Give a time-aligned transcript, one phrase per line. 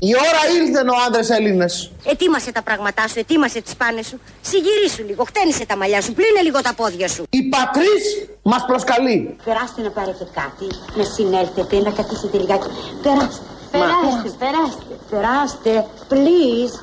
[0.00, 1.90] Η ώρα ήλθεν ο άντρες Έλληνες.
[2.04, 4.20] Ετοίμασε τα πράγματά σου, ετοίμασε τις πάνες σου.
[4.40, 7.24] Συγυρίσου λίγο, χτένισε τα μαλλιά σου, πλύνε λίγο τα πόδια σου.
[7.30, 8.02] Η πατρίς
[8.42, 9.36] μας προσκαλεί.
[9.44, 10.66] Περάστε να πάρετε κάτι,
[10.98, 12.68] να συνέλθετε, να καθίσετε λιγάκι.
[13.02, 15.72] Περάστε, περάστε, περάστε, περάστε,
[16.10, 16.74] please.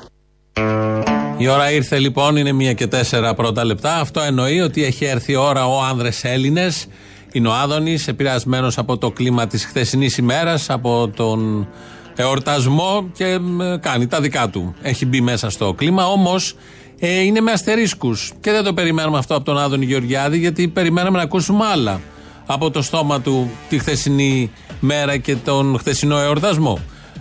[1.36, 3.94] Η ώρα ήρθε λοιπόν, είναι μία και τέσσερα πρώτα λεπτά.
[3.94, 6.86] Αυτό εννοεί ότι έχει έρθει η ώρα ο άνδρες Έλληνες.
[7.34, 11.68] Είναι ο Άδωνης, επηρεασμένος από το κλίμα της χθεσινής ημέρας, από τον
[12.16, 14.74] εορτασμό και ε, κάνει τα δικά του.
[14.82, 16.56] Έχει μπει μέσα στο κλίμα, όμως
[16.98, 18.32] ε, είναι με αστερίσκους.
[18.40, 22.00] Και δεν το περιμένουμε αυτό από τον Άδωνη Γεωργιάδη, γιατί περιμέναμε να ακούσουμε άλλα
[22.46, 26.78] από το στόμα του τη χθεσινή μέρα και τον χθεσινό εορτασμό.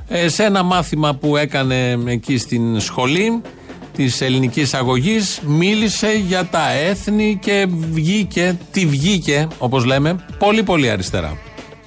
[0.08, 3.41] Ε, σε ένα μάθημα που έκανε εκεί στην σχολή
[3.95, 10.89] της ελληνικής αγωγής, μίλησε για τα έθνη και βγήκε, τι βγήκε, όπως λέμε, πολύ πολύ
[10.89, 11.38] αριστερά.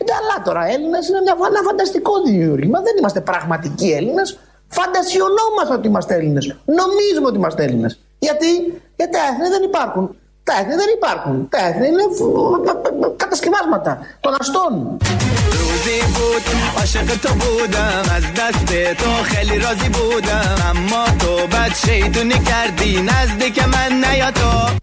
[0.05, 2.81] Καλά τώρα, Έλληνες είναι μια, ένα φανταστικό δημιούργημα.
[2.81, 4.39] Δεν είμαστε πραγματικοί Έλληνες.
[4.69, 6.57] Φαντασιωνόμαστε ότι είμαστε Έλληνες.
[6.65, 8.01] Νομίζουμε ότι είμαστε Έλληνες.
[8.19, 8.51] Γιατί;
[8.97, 10.17] Γιατί τα έθνη δεν υπάρχουν.
[10.45, 11.49] Τα έθνη δεν υπάρχουν.
[11.49, 12.05] Τα έθνη είναι
[13.17, 14.97] κατασκευάσματα των αστών.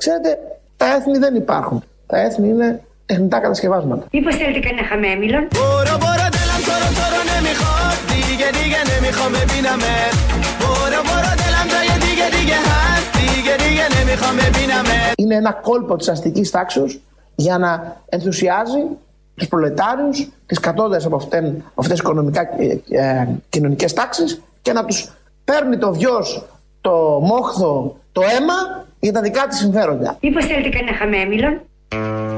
[0.03, 0.31] Ξέρετε,
[0.77, 1.77] τα έθνη δεν υπάρχουν.
[2.11, 2.69] Τα έθνη είναι
[3.05, 4.03] τεχνητά κατασκευάσματα.
[4.15, 5.43] Μήπως θέλετε κανένα χαμέμιλον.
[15.15, 16.99] Είναι ένα κόλπο της αστικής τάξης
[17.35, 18.81] για να ενθουσιάζει
[19.35, 25.11] τους προλετάριους, τις κατώτερες από αυτές, αυτές οικονομικά ε, ε, κοινωνικές τάξεις και να τους
[25.43, 26.45] παίρνει το βιός,
[26.81, 30.17] το μόχθο, το αίμα για τα δικά της συμφέροντα.
[30.21, 31.61] Μήπως θέλετε κανένα χαμέμιλον;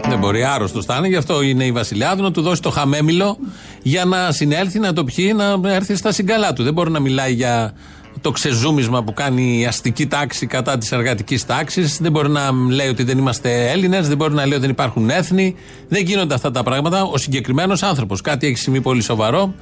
[0.10, 3.38] Δεν μπορεί, άρρωστος θα είναι, γι' αυτό είναι η Βασιλιάδου να του δώσει το χαμέμιλο
[3.82, 6.64] για να συνέλθει, να το πιει, να έρθει στα συγκαλά του.
[6.64, 7.74] Δεν μπορεί να μιλάει για
[8.22, 11.98] το ξεζούμισμα που κάνει η αστική τάξη κατά της εργατικής τάξης.
[12.02, 15.10] Δεν μπορεί να λέει ότι δεν είμαστε Έλληνες, δεν μπορεί να λέει ότι δεν υπάρχουν
[15.10, 15.56] έθνη.
[15.88, 17.04] Δεν γίνονται αυτά τα πράγματα.
[17.04, 19.54] Ο συγκεκριμένος άνθρωπος κάτι έχει σημεί πολύ σοβαρό.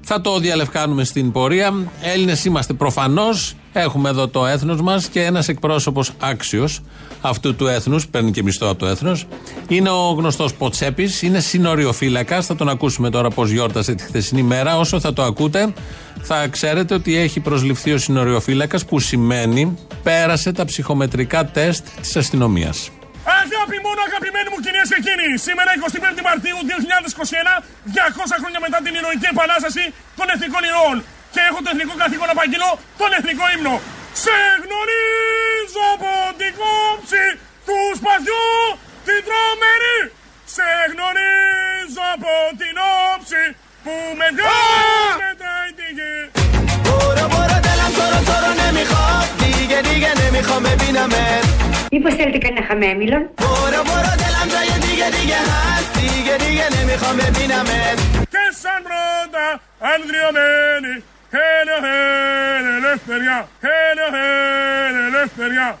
[0.00, 1.74] Θα το διαλευκάνουμε στην πορεία.
[2.02, 3.54] Έλληνες είμαστε προφανώς.
[3.76, 6.80] Έχουμε εδώ το έθνος μας και ένας εκπρόσωπος άξιος
[7.20, 9.26] αυτού του έθνους, παίρνει και μισθό από το έθνος,
[9.68, 11.22] είναι ο γνωστός Ποτσέπης.
[11.22, 12.42] Είναι συνοριοφύλακα.
[12.42, 14.78] Θα τον ακούσουμε τώρα πώς γιόρτασε τη χθεσινή μέρα.
[14.78, 15.72] Όσο θα το ακούτε,
[16.22, 22.90] θα ξέρετε ότι έχει προσληφθεί ο συνοριοφύλακα, που σημαίνει πέρασε τα ψυχομετρικά τεστ της αστυνομίας.
[23.42, 25.70] Αγάπη μόνο αγαπημένοι μου κυρίες και κύριοι, σήμερα
[26.16, 27.54] 25 Μαρτίου 2021,
[27.96, 29.84] 200 χρόνια μετά την ηρωική επανάσταση
[30.18, 30.96] των εθνικών ηρώων
[31.33, 33.75] Και έχω το εθνικό καθήκον να απαγγείλω τον εθνικό ύμνο.
[34.23, 37.25] Σε γνωρίζω από την κόψη
[37.67, 38.47] του σπαθιού
[39.07, 39.99] την τρομερή.
[40.55, 42.75] Σε γνωρίζω από την
[43.11, 43.43] όψη
[43.83, 46.15] που με βγάζει μετράει τη γη.
[46.85, 49.05] Μπορώ, μπορώ, τέλαμ, τώρα, τώρα, ναι, μιχώ,
[49.41, 51.45] دیگه دیگه نمیخوام ببینمت
[51.91, 57.97] Μήπως θέλετε κανένα χαμέμιλον Μπορώ μπορώ دلم جای دیگه دیگه هست دیگه دیگه نمیخوام ببینمت
[58.33, 59.45] Και σαν πρώτα
[59.93, 61.03] ανδριωμένη
[61.34, 65.78] Χέλε χέλε ελευθεριά Χέλε χέλε ελευθεριά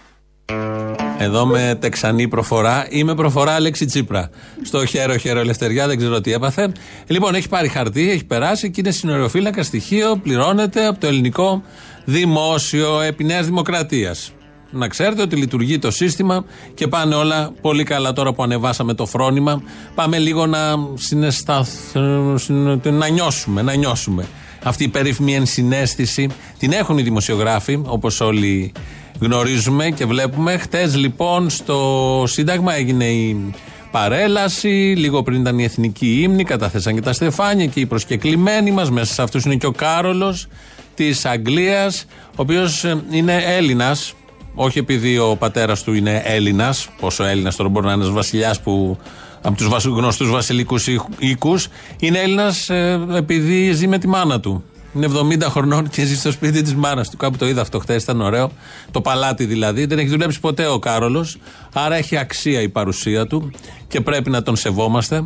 [1.18, 4.30] εδώ με τεξανή προφορά ή με προφορά Αλέξη Τσίπρα.
[4.62, 6.72] Στο χέρο χέρο ελευθεριά, δεν ξέρω τι έπαθε.
[7.06, 11.62] Λοιπόν, έχει πάρει χαρτί, έχει περάσει και είναι συνοριοφύλακα στοιχείο, πληρώνεται από το ελληνικό
[12.04, 14.32] δημόσιο επί Νέας Δημοκρατίας.
[14.70, 16.44] Να ξέρετε ότι λειτουργεί το σύστημα
[16.74, 19.62] και πάνε όλα πολύ καλά τώρα που ανεβάσαμε το φρόνημα.
[19.94, 20.58] Πάμε λίγο να
[20.94, 24.24] συναισθαθούμε, να νιώσουμε, να νιώσουμε.
[24.66, 28.72] Αυτή η περίφημη ενσυναίσθηση την έχουν οι δημοσιογράφοι, όπως όλοι
[29.20, 30.58] γνωρίζουμε και βλέπουμε.
[30.58, 33.54] Χτες λοιπόν στο Σύνταγμα έγινε η
[33.90, 34.94] παρέλαση.
[34.96, 38.90] Λίγο πριν ήταν η εθνική ύμνη, καταθέσαν και τα στεφάνια και οι προσκεκλημένοι μας.
[38.90, 40.46] Μέσα σε αυτούς είναι και ο Κάρολος
[40.94, 44.14] της Αγγλίας, ο οποίος ε, είναι Έλληνας.
[44.54, 48.60] Όχι επειδή ο πατέρας του είναι Έλληνας, πόσο Έλληνας τώρα μπορεί να είναι ένας βασιλιάς
[48.60, 48.98] που
[49.44, 50.86] από τους γνωστούς βασιλικούς
[51.18, 51.68] οίκους.
[51.98, 54.64] Είναι Έλληνας ε, επειδή ζει με τη μάνα του.
[54.94, 55.08] Είναι
[55.42, 57.16] 70 χρονών και ζει στο σπίτι της μάνας του.
[57.16, 58.50] Κάπου το είδα αυτό χθες, ήταν ωραίο.
[58.90, 59.86] Το παλάτι δηλαδή.
[59.86, 61.38] Δεν έχει δουλέψει ποτέ ο Κάρολος.
[61.72, 63.50] Άρα έχει αξία η παρουσία του
[63.88, 65.24] και πρέπει να τον σεβόμαστε.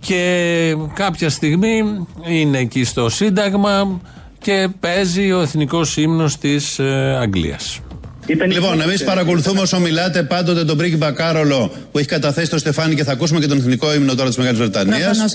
[0.00, 4.00] Και κάποια στιγμή είναι εκεί στο Σύνταγμα
[4.38, 7.87] και παίζει ο εθνικός ύμνος της ε,
[8.32, 8.60] Αγγλία.
[8.60, 13.04] Λοιπόν, εμείς παρακολουθούμε όσο μιλάτε πάντοτε τον πρίγκιπα Κάρολο που έχει καταθέσει το Στεφάνι και
[13.04, 15.34] θα ακούσουμε και τον εθνικό ύμνο τώρα της Μεγάλης Βρετανίας.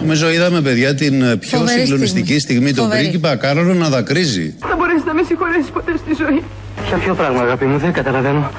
[0.00, 2.72] Νομίζω είδαμε, παιδιά, την ε, πιο Φοβερή συγκλονιστική στιγμή, στιγμή.
[2.72, 3.02] τον Φοβερή.
[3.02, 4.54] πρίγκιπα Κάρολο να δακρύζει.
[4.58, 6.42] Θα μπορέσει να με συγχωρέσεις ποτέ στη ζωή.
[6.88, 8.50] Για ποιο πράγμα, αγάπη μου, δεν καταλαβαίνω.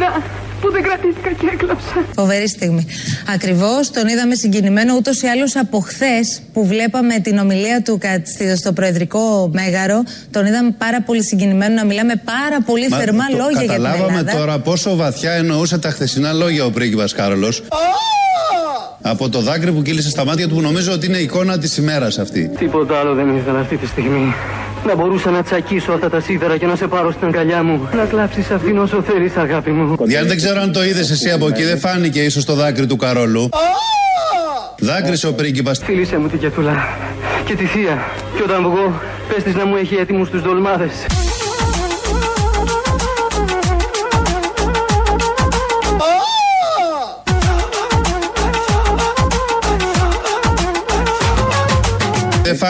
[0.00, 0.22] Να,
[0.60, 2.04] που δεν κρατήθηκα και έκλαψα.
[2.14, 2.86] Φοβερή στιγμή.
[3.34, 8.22] Ακριβώς τον είδαμε συγκινημένο ούτως ή άλλως από χθες που βλέπαμε την ομιλία του κα-
[8.24, 10.02] στη- στο Προεδρικό Μέγαρο.
[10.30, 13.82] Τον είδαμε πάρα πολύ συγκινημένο να μιλάμε πάρα πολύ Μα θερμά το λόγια για την
[13.82, 14.38] Καταλάβαμε Ελλάδα.
[14.38, 17.62] τώρα πόσο βαθιά εννοούσε τα χθεσινά λόγια ο πρίγκιπας Κάρολος.
[19.02, 22.18] Από το δάκρυ που κύλησε στα μάτια του που νομίζω ότι είναι εικόνα της ημέρας
[22.18, 22.50] αυτή.
[22.58, 24.34] Τίποτα άλλο δεν ήθελα αυτή τη στιγμή.
[24.86, 27.88] Να μπορούσα να τσακίσω αυτά τα σίδερα και να σε πάρω στην αγκαλιά μου.
[27.96, 29.96] Να κλάψεις αυτήν όσο θέλεις, αγάπη μου.
[30.00, 32.96] Διάννη δεν ξέρω αν το είδες εσύ από εκεί, δεν φάνηκε ίσως το δάκρυ του
[32.96, 33.48] Καρόλου.
[34.78, 35.80] Δάκρυσε ο πρίγκιπας.
[35.84, 36.88] Φίλησέ μου την Κιατούλα
[37.44, 37.98] και τη θεία.
[38.36, 40.92] Και όταν βγω, πες της να μου έχει έτοιμους τους δολμάδες.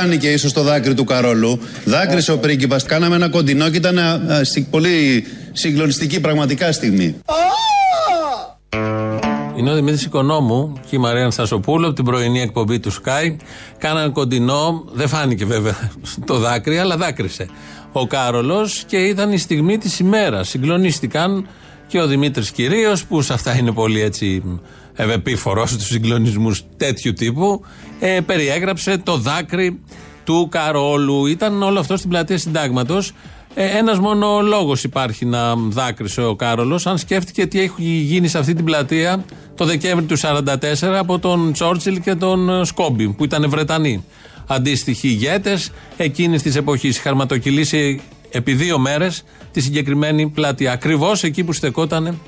[0.01, 1.61] Φάνηκε ίσως το δάκρυ του Καρόλου.
[1.85, 2.83] Δάκρυσε ο πρίγκιπας.
[2.85, 7.17] Κάναμε ένα κοντινό και ήταν α, α, συ- πολύ συγκλονιστική πραγματικά στιγμή.
[9.57, 13.37] Είναι ο Δημήτρη Οικονόμου και η Μαρία Αναστασοπούλου από την πρωινή εκπομπή του Sky.
[13.79, 15.91] Κάναν κοντινό, δεν φάνηκε βέβαια
[16.25, 17.47] το δάκρυ, αλλά δάκρυσε
[17.93, 20.49] ο Κάρολος και ήταν η στιγμή της ημέρας.
[20.49, 21.49] Συγκλονίστηκαν
[21.87, 24.43] και ο Δημήτρης κυρίω, που σε αυτά είναι πολύ έτσι
[24.99, 27.65] ευεπίφορος στους συγκλονισμούς τέτοιου τύπου,
[28.01, 29.81] ε, περιέγραψε το δάκρυ
[30.25, 31.27] του Καρόλου.
[31.27, 33.13] Ήταν όλο αυτό στην πλατεία Συντάγματος.
[33.55, 38.39] Ε, Ένας μόνο λόγος υπάρχει να δάκρυσε ο Κάρολος, αν σκέφτηκε τι έχει γίνει σε
[38.39, 39.25] αυτή την πλατεία
[39.55, 44.05] το Δεκέμβρη του 1944 από τον Τσόρτσιλ και τον ε, Σκόμπι, που ήταν Βρετανοί.
[44.47, 46.99] Αντίστοιχοι ηγέτες εκείνης της εποχής.
[46.99, 48.01] Χαρματοκυλήσει
[48.31, 50.73] επί δύο μέρες τη συγκεκριμένη πλατεία.
[50.73, 52.21] Ακριβώς εκεί που στεκόταν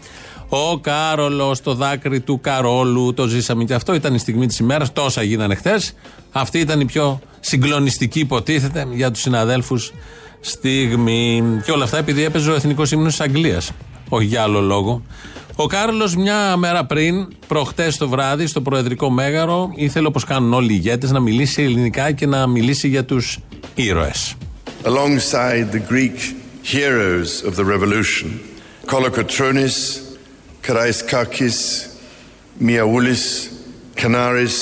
[0.53, 3.15] ο Κάρολος, το δάκρυ του Καρόλου.
[3.15, 3.95] Το ζήσαμε και αυτό.
[3.95, 4.93] Ήταν η στιγμή της ημέρας.
[4.93, 5.95] Τόσα γίνανε χθες.
[6.33, 9.93] Αυτή ήταν η πιο συγκλονιστική, υποτίθεται, για τους συναδέλφους
[10.41, 11.43] στιγμή.
[11.65, 13.71] Και όλα αυτά επειδή έπαιζε ο εθνικός ύμνος της Αγγλίας.
[14.09, 15.03] Όχι για άλλο λόγο.
[15.57, 20.73] Ο Κάρολος μια μέρα πριν, προχτές το βράδυ, στο Προεδρικό Μέγαρο, ήθελε όπως κάνουν όλοι
[20.73, 23.39] οι ηγέτες να μιλήσει ελληνικά και να μιλήσει για τους
[23.75, 24.35] ήρωες.
[24.85, 26.17] alongside the Greek
[26.75, 28.29] heroes of the revolution,
[28.87, 29.77] Kolokotronis,
[30.63, 31.59] Karaiskakis,
[32.61, 33.25] Miaoulis,
[33.97, 34.57] Canaris,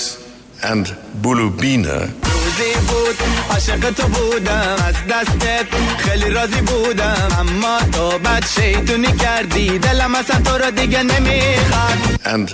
[0.63, 0.87] and
[1.23, 1.99] Bulubina.
[4.89, 5.67] از دستت
[5.99, 12.51] خیلی راضی بودم اما تو بد شیطونی کردی دلم اصلا تو رو دیگه نمی‌خواد and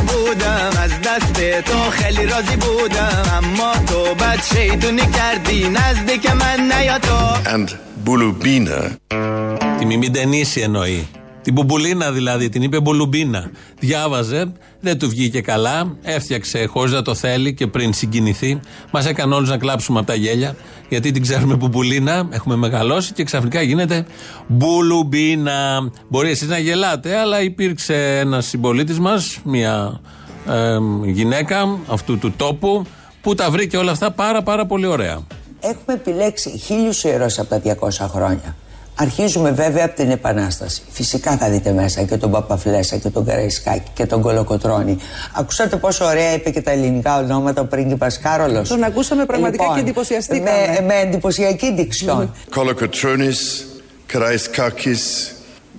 [0.00, 6.98] بودم از دست تو خیلی راضی بودم اما تو بد شیطونی کردی نزدیک من نیا
[6.98, 7.70] تو and
[8.04, 9.65] Bulubina.
[9.78, 11.08] Τη Μιμιντενίση εννοεί.
[11.42, 13.50] Την Μπουμπουλίνα δηλαδή, την είπε Μπουλουμπίνα.
[13.78, 18.60] Διάβαζε, δεν του βγήκε καλά, έφτιαξε χωρίς να το θέλει και πριν συγκινηθεί.
[18.90, 20.56] Μας έκανε όλους να κλάψουμε από τα γέλια,
[20.88, 24.06] γιατί την ξέρουμε Μπουμπουλίνα, έχουμε μεγαλώσει και ξαφνικά γίνεται
[24.46, 25.90] Μπουλουμπίνα.
[26.08, 30.00] Μπορεί εσείς να γελάτε, αλλά υπήρξε ένας συμπολίτης μας, μια
[30.48, 32.84] ε, γυναίκα αυτού του τόπου,
[33.22, 35.20] που τα βρήκε όλα αυτά πάρα πάρα πολύ ωραία.
[35.60, 38.56] Έχουμε επιλέξει χίλιους ήρωες από τα 200 χρόνια.
[38.98, 40.82] Αρχίζουμε βέβαια από την Επανάσταση.
[40.90, 44.98] Φυσικά θα δείτε μέσα και τον Παπαφλέσσα και τον Καραϊσκάκη και τον Κολοκοτρώνη.
[45.32, 48.68] Ακούσατε πόσο ωραία είπε και τα ελληνικά ονόματα ο πρίγκιπας Κάρολος.
[48.68, 50.50] Τον ακούσαμε πραγματικά και εντυπωσιαστήκαμε.
[50.78, 52.34] Με, με εντυπωσιακή δικτυόν.
[52.54, 53.64] Kolokotronis,
[54.12, 55.02] Karaiskakis,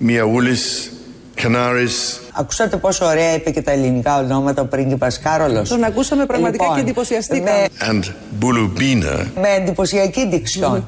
[0.06, 0.90] Miaoulis,
[1.42, 5.68] Canaris, Ακούσατε πόσο ωραία είπε και τα ελληνικά ονόματα ο πρίγκιπας Κάρολος.
[5.68, 7.50] Τον ακούσαμε πραγματικά και εντυπωσιαστήκαμε.
[7.50, 8.04] με, and
[8.44, 9.26] Bulubina.
[9.40, 10.84] με εντυπωσιακή δικτυόν.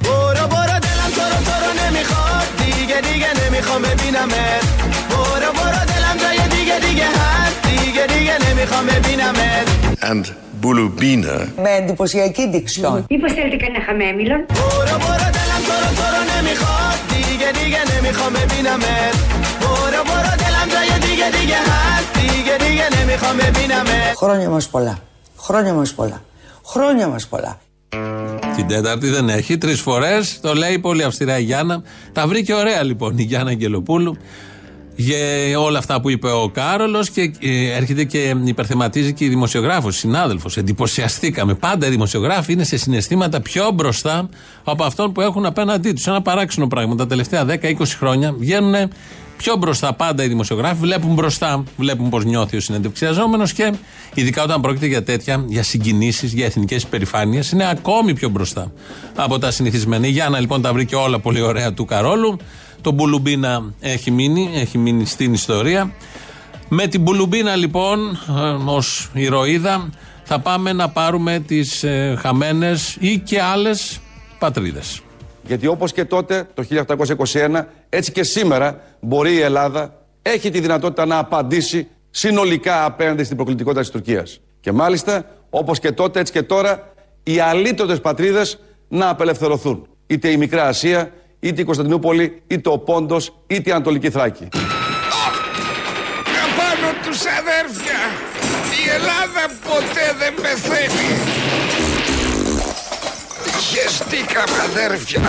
[2.90, 4.64] دیگه دیگه نمیخوام ببینمت
[5.10, 9.66] برو برو دلم جای دیگه دیگه هست دیگه دیگه نمیخوام ببینمت
[10.10, 10.26] and
[10.62, 11.36] Bulubina.
[11.62, 13.04] Με εντυπωσιακή δικτυόν.
[13.10, 14.40] Μήπως θέλετε κανένα χαμέμιλον.
[14.46, 19.16] برو برو دلم تو رو تو رو نمیخواد دیگه دیگه نمیخوام ببینمت
[19.60, 24.94] برو برو دلم جای دیگه دیگه هست دیگه دیگه نمیخوام ببینمت Χρόνια μας πολλά.
[25.46, 26.18] Χρόνια μας πολλά.
[26.70, 27.52] Χρόνια μας πολλά.
[28.55, 29.57] την Τέταρτη δεν έχει.
[29.57, 31.83] Τρεις φορές το λέει πολύ αυστηρά η Γιάννα.
[32.13, 34.17] Τα βρήκε ωραία λοιπόν η Γιάννα Αγγελοπούλου
[34.95, 39.95] για όλα αυτά που είπε ο Κάρολος και ε, έρχεται και υπερθεματίζει και η δημοσιογράφος,
[39.95, 40.57] συνάδελφος.
[40.57, 41.53] Εντυπωσιαστήκαμε.
[41.53, 44.29] Πάντα οι δημοσιογράφοι είναι σε συναισθήματα πιο μπροστά
[44.63, 46.07] από αυτόν που έχουν απέναντί τους.
[46.07, 46.95] Ένα παράξενο πράγμα.
[46.95, 48.89] Τα τελευταία 10-20 χρόνια βγαίνουν
[49.41, 53.73] πιο μπροστά πάντα οι δημοσιογράφοι, βλέπουν μπροστά, βλέπουν πώς νιώθει ο συνεντευξιαζόμενος και
[54.13, 58.71] ειδικά όταν πρόκειται για τέτοια, για συγκινήσεις, για εθνικές υπερηφάνειες, είναι ακόμη πιο μπροστά
[59.15, 60.07] από τα συνηθισμένα.
[60.07, 62.37] Η Γιάννα λοιπόν τα βρήκε όλα πολύ ωραία του Καρόλου.
[62.81, 65.93] Το Μπουλουμπίνα έχει μείνει, έχει μείνει στην ιστορία.
[66.69, 68.19] Με την Μπουλουμπίνα λοιπόν
[68.65, 69.89] ως ηρωίδα
[70.23, 73.99] θα πάμε να πάρουμε τις ε, χαμένες ή και άλλες
[74.39, 75.01] πατρίδες.
[75.43, 76.65] Γιατί όπως και τότε το
[77.31, 83.35] 1821 έτσι και σήμερα μπορεί η Ελλάδα έχει τη δυνατότητα να απαντήσει συνολικά απέναντι στην
[83.35, 84.39] προκλητικότητα της Τουρκίας.
[84.59, 86.93] Και μάλιστα όπως και τότε έτσι και τώρα
[87.23, 89.87] οι αλήτωτες πατρίδες να απελευθερωθούν.
[90.07, 94.47] Είτε η Μικρά Ασία, είτε η Κωνσταντινούπολη, είτε ο Πόντος, είτε η Ανατολική Θράκη.
[96.45, 97.99] Απάνω τους αδέρφια,
[98.83, 101.30] η Ελλάδα ποτέ δεν πεθαίνει.
[103.71, 105.21] Χεστήκαμε αδέρφια.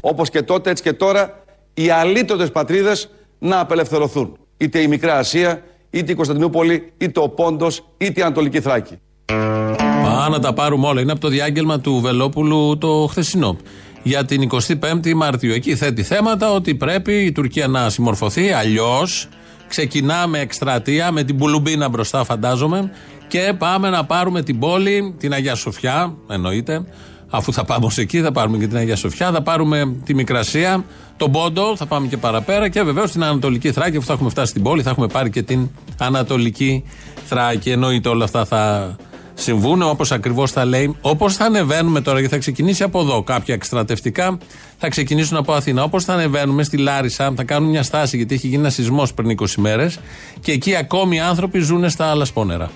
[0.00, 4.38] Όπως και τότε έτσι και τώρα οι αλήτωτες πατρίδες να απελευθερωθούν.
[4.56, 8.98] Είτε η Μικρά Ασία, είτε η Κωνσταντινούπολη, είτε ο Πόντος, είτε η Ανατολική Θράκη.
[10.02, 11.00] Πάμε να τα πάρουμε όλα.
[11.00, 13.56] Είναι από το διάγγελμα του Βελόπουλου το χθεσινό.
[14.06, 15.52] Για την 25η Μαρτίου.
[15.52, 18.52] Εκεί θέτει θέματα ότι πρέπει η Τουρκία να συμμορφωθεί.
[18.52, 19.28] Αλλιώς
[19.68, 22.90] ξεκινάμε εκστρατεία με την Πουλουμπίνα μπροστά, φαντάζομαι.
[23.28, 26.84] Και πάμε να πάρουμε την πόλη, την Αγία Σοφιά, εννοείται.
[27.30, 30.84] Αφού θα πάμε ως εκεί, θα πάρουμε και την Αγία Σοφιά, θα πάρουμε τη Μικρασία,
[31.16, 33.96] τον Πόντο, θα πάμε και παραπέρα και βεβαίως την Ανατολική Θράκη.
[33.96, 36.84] Αφού θα έχουμε φτάσει στην πόλη, θα έχουμε πάρει και την Ανατολική
[37.24, 37.70] Θράκη.
[37.70, 38.96] Εννοείται όλα αυτά θα
[39.34, 40.96] συμβούν όπως ακριβώς θα λέει.
[41.00, 44.38] Όπως θα ανεβαίνουμε τώρα, γιατί θα ξεκινήσει από εδώ κάποια εκστρατευτικά,
[44.78, 45.82] θα ξεκινήσουν από Αθήνα.
[45.82, 49.36] Όπως θα ανεβαίνουμε στη Λάρισα, θα κάνουν μια στάση, γιατί έχει γίνει ένα σεισμός πριν
[49.40, 49.98] 20 μέρες
[50.40, 52.70] και εκεί ακόμη οι άνθρωποι ζουν στα άλλα σπόνερα.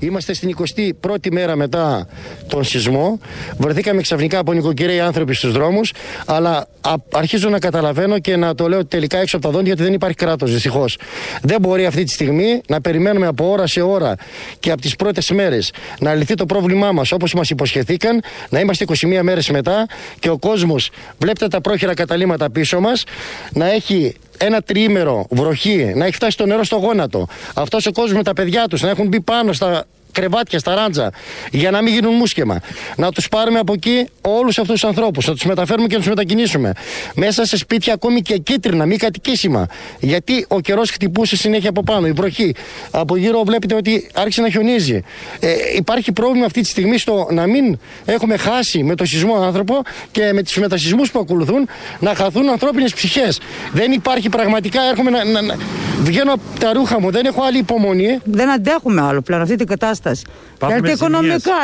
[0.00, 0.56] Είμαστε στην
[1.00, 2.06] 21η μέρα μετά
[2.48, 3.18] τον σεισμό.
[3.58, 5.92] Βρεθήκαμε ξαφνικά από νοικοκυρέοι άνθρωποι στους δρόμους.
[6.26, 6.66] Αλλά
[7.12, 10.16] αρχίζω να καταλαβαίνω και να το λέω τελικά έξω από τα δόντια γιατί δεν υπάρχει
[10.16, 10.98] κράτος δυστυχώς.
[11.42, 14.14] Δεν μπορεί αυτή τη στιγμή να περιμένουμε από ώρα σε ώρα
[14.60, 18.84] και από τις πρώτες μέρες να λυθεί το πρόβλημά μας όπως μας υποσχεθήκαν, να είμαστε
[18.84, 19.86] 21 μέρες μετά
[20.18, 23.04] και ο κόσμος, βλέπετε τα πρόχειρα καταλήμματα πίσω μας,
[23.52, 27.26] να έχει ένα τριήμερο βροχή, να έχει φτάσει το νερό στο γόνατο.
[27.54, 31.10] Αυτός ο κόσμος με τα παιδιά τους να έχουν μπει πάνω στα κρεβάτια, στα ράντζα,
[31.50, 32.60] για να μην γίνουν μουσκεμα.
[32.96, 36.08] Να τους πάρουμε από εκεί όλους αυτούς τους ανθρώπους, να τους μεταφέρουμε και να τους
[36.08, 36.72] μετακινήσουμε.
[37.14, 39.66] Μέσα σε σπίτια ακόμη και κίτρινα, μη κατοικήσιμα.
[40.00, 42.54] Γιατί ο καιρός χτυπούσε συνέχεια από πάνω, η βροχή.
[42.90, 45.02] Από γύρω βλέπετε ότι άρχισε να χιονίζει.
[45.40, 49.82] Ε, υπάρχει πρόβλημα αυτή τη στιγμή στο να μην έχουμε χάσει με το σεισμό άνθρωπο
[50.10, 53.40] και με τους μετασυσμούς που ακολουθούν να χαθούν ανθρώπινες ψυχές.
[53.72, 55.54] Δεν υπάρχει πραγματικά, έρχομαι να, να, να,
[56.02, 58.18] βγαίνω από τα ρούχα μου, δεν έχω άλλη υπομονή.
[58.24, 60.24] Δεν αντέχουμε άλλο πλέον αυτή την κατάσταση κατάσταση.
[60.66, 61.58] Γιατί οικονομικά,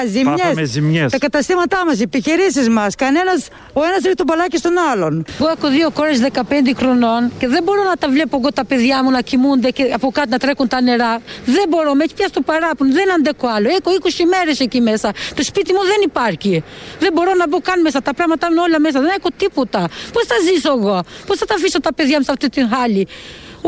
[0.64, 1.10] ζημιές.
[1.10, 2.94] Τα καταστήματά μας, οι επιχειρήσεις μας.
[2.94, 5.24] Κανένας, ο ένας ρίχνει τον παλάκι στον άλλον.
[5.40, 9.02] Εγώ έχω δύο κόρες 15 χρονών και δεν μπορώ να τα βλέπω εγώ τα παιδιά
[9.04, 11.18] μου να κοιμούνται και από κάτω να τρέχουν τα νερά.
[11.44, 13.68] Δεν μπορώ, με έχει πιάσει το παράπονο, δεν αντέχω άλλο.
[13.68, 15.12] Έχω 20 μέρες εκεί μέσα.
[15.34, 16.64] Το σπίτι μου δεν υπάρχει.
[16.98, 18.02] Δεν μπορώ να μπω καν μέσα.
[18.02, 19.00] Τα πράγματα είναι όλα μέσα.
[19.00, 19.88] Δεν έχω τίποτα.
[20.12, 23.08] Πώς θα ζήσω εγώ, πώς θα τα αφήσω τα παιδιά μου σε αυτή την χάλη;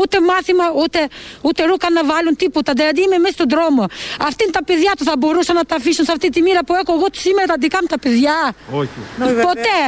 [0.01, 1.07] Ούτε μάθημα, ούτε,
[1.41, 2.73] ούτε ρούκα να βάλουν τίποτα.
[2.73, 3.83] Δηλαδή είμαι μέσα στον δρόμο.
[4.19, 6.73] Αυτή είναι τα παιδιά του θα μπορούσαν να τα αφήσουν σε αυτή τη μοίρα που
[6.73, 8.53] έχω εγώ σήμερα τα δικά μου τα παιδιά.
[8.71, 8.89] Όχι.
[9.47, 9.79] Ποτέ.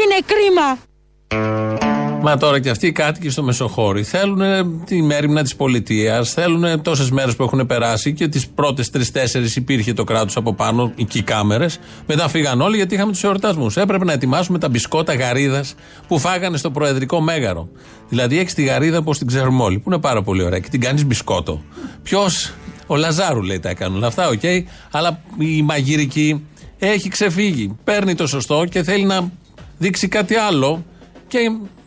[0.00, 1.85] Είναι κρίμα.
[2.28, 4.40] Μα τώρα και αυτοί οι κάτοικοι στο Μεσοχώρι θέλουν
[4.84, 9.92] τη μέρημνα της πολιτείας, θέλουν τόσες μέρες που έχουν περάσει και τις πρώτες τρει-τέσσερι υπήρχε
[9.92, 11.78] το κράτος από πάνω, εκεί κάμερες.
[12.06, 13.76] Μετά φύγαν όλοι γιατί είχαμε τους εορτασμούς.
[13.76, 15.74] Έπρεπε να ετοιμάσουμε τα μπισκότα γαρίδας
[16.08, 17.68] που φάγανε στο Προεδρικό Μέγαρο.
[18.08, 20.80] Δηλαδή έχεις τη γαρίδα όπως την ξέρουμε όλοι, που είναι πάρα πολύ ωραία και την
[20.80, 21.62] κάνεις μπισκότο.
[22.02, 22.52] Ποιος,
[22.86, 26.44] ο Λαζάρου λέει τα έκανε όλα αυτά, OK, okay, αλλά η μαγειρική
[26.78, 27.76] έχει ξεφύγει.
[27.84, 29.30] Παίρνει το σωστό και θέλει να
[29.78, 30.84] δείξει κάτι άλλο
[31.28, 31.38] και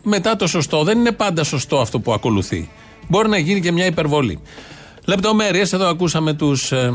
[0.02, 0.82] μετά το σωστό.
[0.82, 2.68] Δεν είναι πάντα σωστό αυτό που ακολουθεί.
[3.08, 4.40] Μπορεί να γίνει και μια υπερβολή.
[5.04, 6.94] Λεπτομέρειες, εδώ ακούσαμε τους ε,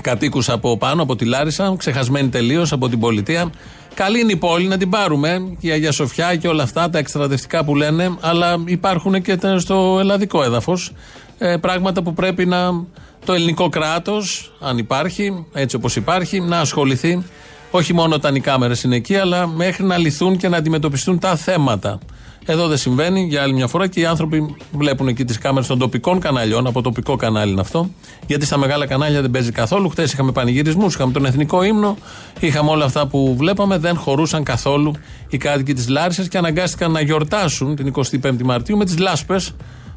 [0.00, 3.50] κατοίκους από πάνω, από τη Λάρισα, ξεχασμένοι τελείως από την πολιτεία.
[3.94, 7.64] Καλή είναι η πόλη να την πάρουμε, η Αγία Σοφιά και όλα αυτά, τα εκστρατευτικά
[7.64, 10.92] που λένε, αλλά υπάρχουν και στο ελλαδικό έδαφος
[11.38, 12.84] ε, πράγματα που πρέπει να
[13.24, 17.24] το ελληνικό κράτος, αν υπάρχει, έτσι όπως υπάρχει, να ασχοληθεί
[17.70, 21.36] όχι μόνο όταν οι κάμερες είναι εκεί, αλλά μέχρι να λυθούν και να αντιμετωπιστούν τα
[21.36, 21.98] θέματα.
[22.46, 25.78] Εδώ δεν συμβαίνει για άλλη μια φορά και οι άνθρωποι βλέπουν εκεί τις κάμερες των
[25.78, 27.90] τοπικών καναλιών, από τοπικό κανάλι είναι αυτό,
[28.26, 29.88] γιατί στα μεγάλα κανάλια δεν παίζει καθόλου.
[29.88, 31.96] Χθες είχαμε πανηγυρισμούς, είχαμε τον εθνικό ύμνο,
[32.40, 34.92] είχαμε όλα αυτά που βλέπαμε, δεν χωρούσαν καθόλου
[35.28, 39.54] οι κάτοικοι της Λάρισας και αναγκάστηκαν να γιορτάσουν την 25η Μαρτίου με τις λάσπες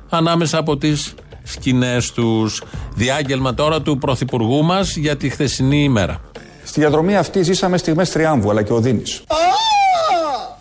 [0.10, 1.14] ανάμεσα από τις
[1.44, 2.64] σκηνές τους.
[2.96, 6.22] Διάγγελμα τώρα του Πρωθυπουργού μας για τη χθεσινή ημέρα.
[6.64, 9.24] Στη διαδρομή αυτή ζήσαμε στιγμές τριάμβου αλλά και οδύνης.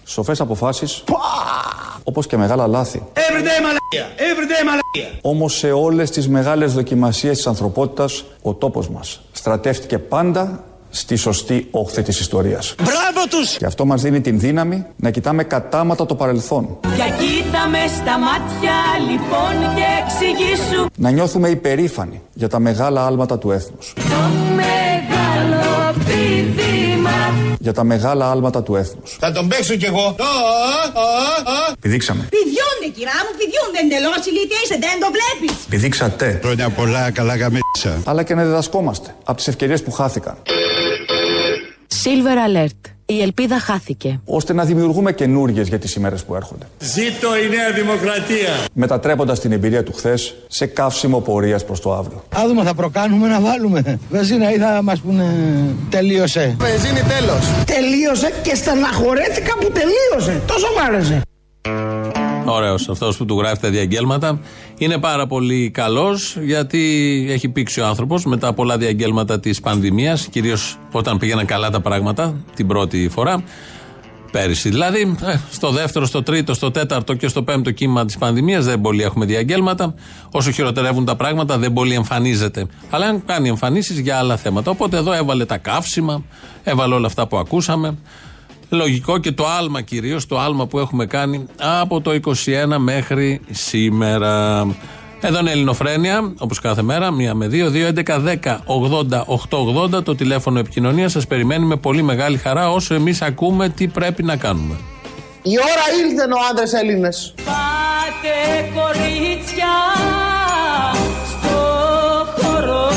[0.05, 1.05] Σοφές αποφάσεις,
[2.05, 3.03] όπως και μεγάλα λάθη.
[3.13, 5.19] Everyday μαλακία, everyday μαλακία.
[5.23, 11.69] Όμως σε όλες τις μεγάλες δοκιμασίες της ανθρωπότητας, ο τόπος μας στρατεύτηκε πάντα στη σωστή
[11.71, 12.75] όχθη της ιστορίας.
[12.79, 13.57] Μπράβο τους!
[13.57, 16.79] Και αυτό μας δίνει την δύναμη να κοιτάμε κατάματα το παρελθόν.
[16.95, 18.75] Για κοίτα με στα μάτια
[19.11, 23.93] λοιπόν και εξηγήσου Να νιώθουμε υπερήφανοι για τα μεγάλα άλματα του έθνους.
[23.95, 24.01] Το
[24.55, 24.82] μεγάλο πηδήμα
[27.59, 29.17] Για τα μεγάλα άλματα του έθνους.
[29.21, 30.17] Θα τον παίξω κι εγώ.
[31.81, 32.29] Πηδήξαμε.
[32.31, 33.79] Πηδιούνται, κυρά μου, πηδιούνται.
[33.97, 35.57] Εντελώς ηλίθεια είσαι, δεν το βλέπεις.
[35.69, 36.39] Πηδήξατε.
[36.43, 38.03] Χρόνια πολλά, καλά καμίσα.
[38.05, 40.37] Αλλά και να διδασκόμαστε από τις ευκαιρίες που χάθηκαν.
[42.05, 42.81] Silver Alert.
[43.13, 44.21] Η ελπίδα χάθηκε.
[44.25, 46.67] Ώστε να δημιουργούμε καινούριε για τις ημέρες που έρχονται.
[46.79, 48.51] Ζήτω η Νέα Δημοκρατία.
[48.73, 52.25] Μετατρέποντας την εμπειρία του χθες σε καύσιμο πορείας προς το αύριο.
[52.37, 53.99] Α δούμε, θα προκάνουμε να βάλουμε.
[54.11, 55.35] Βεζίνα ή θα μας πούνε
[55.91, 56.57] τελείωσε.
[56.59, 57.41] Βενζίνη τέλος.
[57.67, 60.41] Τελείωσε και στεναχωρέθηκα που τελείωσε.
[60.47, 61.23] Τόσο μ' άρεσε.
[62.53, 64.41] Ωραίος αυτός που του γράφει τα διαγγέλματα.
[64.79, 66.81] Είναι πάρα πολύ καλός γιατί
[67.31, 71.81] έχει πήξει ο άνθρωπος μετά από πολλά διαγγέλματα της πανδημίας, κυρίως όταν πήγαιναν καλά τα
[71.81, 73.43] πράγματα την πρώτη φορά.
[74.33, 78.65] Πέρυσι δηλαδή, ε, στο δεύτερο, στο τρίτο, στο τέταρτο και στο πέμπτο κύμα της πανδημίας
[78.65, 79.95] δεν πολύ έχουμε διαγγέλματα.
[80.31, 82.67] Όσο χειροτερεύουν τα πράγματα, δεν πολύ εμφανίζεται.
[82.91, 84.71] Αλλά κάνει εμφανίσεις για άλλα θέματα.
[84.71, 86.23] Οπότε εδώ έβαλε τα καύσιμα,
[86.63, 87.99] έβαλε όλα αυτά που ακούσαμε.
[88.75, 91.47] Λογικό και το άλμα κυρίως, το άλμα που έχουμε κάνει
[91.81, 94.67] από το 21 μέχρι σήμερα.
[95.21, 99.59] Εδώ είναι η Ελληνοφρένεια, όπως κάθε μέρα, μία με δύο, 2, 11, 10, 80, 8,
[99.99, 101.13] 80, το τηλέφωνο επικοινωνίας.
[101.13, 104.77] Σας περιμένει με πολύ μεγάλη χαρά όσο εμείς ακούμε τι πρέπει να κάνουμε.
[105.43, 107.35] Η ώρα ήλθε ο άντρε Έλληνες.
[107.45, 109.75] Πάτε κορίτσια
[111.29, 111.59] στο
[112.41, 112.89] χώρο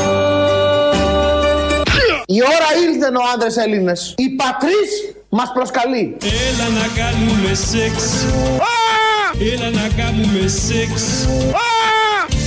[2.25, 4.13] Η ώρα ήλθε ο άντρε Έλληνες.
[4.17, 6.17] Η πατρίς μας προσκαλεί.
[6.47, 7.95] Έλα να κάνουμε σεξ.
[9.53, 10.91] Έλα να κάνουμε σεξ.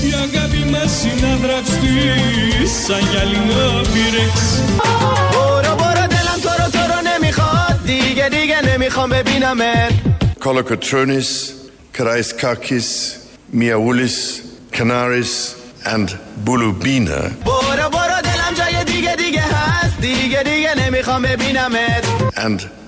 [0.09, 0.63] Η αγάπη
[0.99, 1.99] συναδραυστεί
[2.85, 4.35] σαν γυαλινό πυρεξ.
[5.33, 6.07] Τώρα, τώρα,
[7.03, 7.31] ναι, μη
[8.65, 8.89] ναι, μη
[14.71, 16.09] Κανάρης, and
[16.45, 17.21] Bulubina.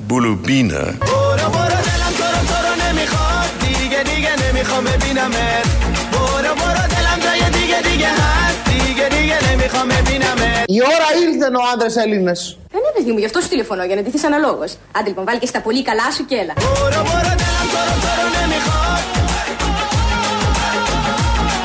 [0.10, 0.84] Bulubina.
[1.10, 5.67] برو برو دلم تو رو تو رو نمیخواد دیگه دیگه نمیخوام ببینمت
[6.13, 11.62] برو برو دلم جای دیگه دیگه هست دیگه دیگه نمیخوام ببینمت Η ώρα ήλθε ο
[11.73, 12.34] άντρε Έλληνε.
[12.71, 14.71] Δεν είναι παιδί μου, γι' αυτό σου τηλεφωνώ, για να ντυθείς αναλόγως.
[14.97, 16.54] Άντε λοιπόν, βάλει και στα πολύ καλά σου και έλα.
[16.54, 19.04] برو برو دلم تو رو تو رو نمیخواد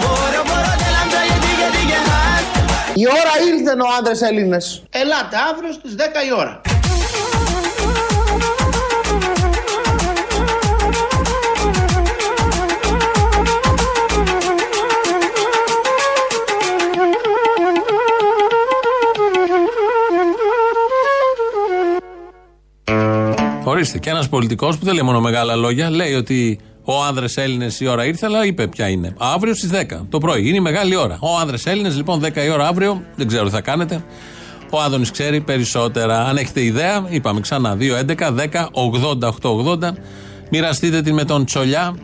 [0.02, 2.52] برو برو دلم جای دیگه دیگه هست
[3.02, 4.58] Η ώρα ήλθε ο άντρε Έλληνε.
[4.90, 6.60] Ελάτε αύριο στι 10 η ώρα.
[23.85, 27.79] Ορίστε, και ένας πολιτικός που δεν λέει μόνο μεγάλα λόγια, λέει ότι ο άνδρες Έλληνες
[27.79, 29.15] η ώρα ήρθε, αλλά είπε ποια είναι.
[29.17, 30.47] Αύριο στις 10 το πρωί.
[30.47, 31.17] Είναι η μεγάλη ώρα.
[31.21, 34.03] Ο άνδρες Έλληνες, λοιπόν, 10 η ώρα αύριο, δεν ξέρω τι θα κάνετε.
[34.69, 36.25] Ο Άδωνης ξέρει περισσότερα.
[36.25, 37.75] Αν έχετε ιδέα, είπαμε ξανά.
[37.75, 39.97] 2, 11, 10, 80, 8, 80.
[40.51, 41.95] Μοιραστείτε την με τον Τσολιά,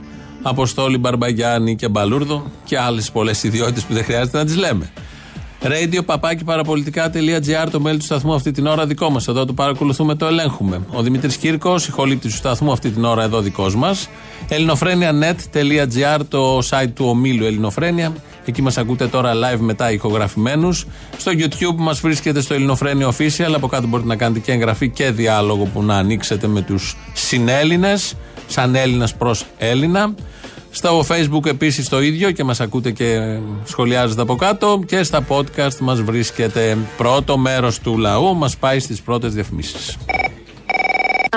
[0.42, 4.92] Αποστόλη Μπαρμπαγιάννη και Μπαλούρδο και άλλες πολλές ιδιότητες που δεν χρειάζεται να τις λέμε.
[5.64, 9.28] Radio παπάκι παραπολιτικά.gr το mail του σταθμού αυτή την ώρα δικό μας.
[9.28, 10.82] Εδώ το παρακολουθούμε, το ελέγχουμε.
[10.92, 14.10] Ο Δημήτρης Κύρκος, ηχολήπτης του σταθμού αυτή την ώρα εδώ δικός μας.
[14.48, 18.14] ελληνοφρένια.net.gr το site του ομίλου Ελληνοφρένια.
[18.46, 20.86] Εκεί μας ακούτε τώρα live μετά ηχογραφημένους.
[21.18, 23.54] Στο YouTube μας βρίσκεται στο Ελληνοφρένια Official.
[23.56, 28.14] Από κάτω μπορείτε να κάνετε και εγγραφή και διάλογο που να ανοίξετε με τους συνέλληνες,
[28.48, 30.14] σαν Έλληνας προς Έλληνα.
[30.72, 35.78] Στο facebook επίσης το ίδιο και μας ακούτε και σχολιάζετε από κάτω και στα podcast
[35.80, 39.98] μας βρίσκεται πρώτο μέρος του λαού μας πάει στις πρώτες διαφημίσεις.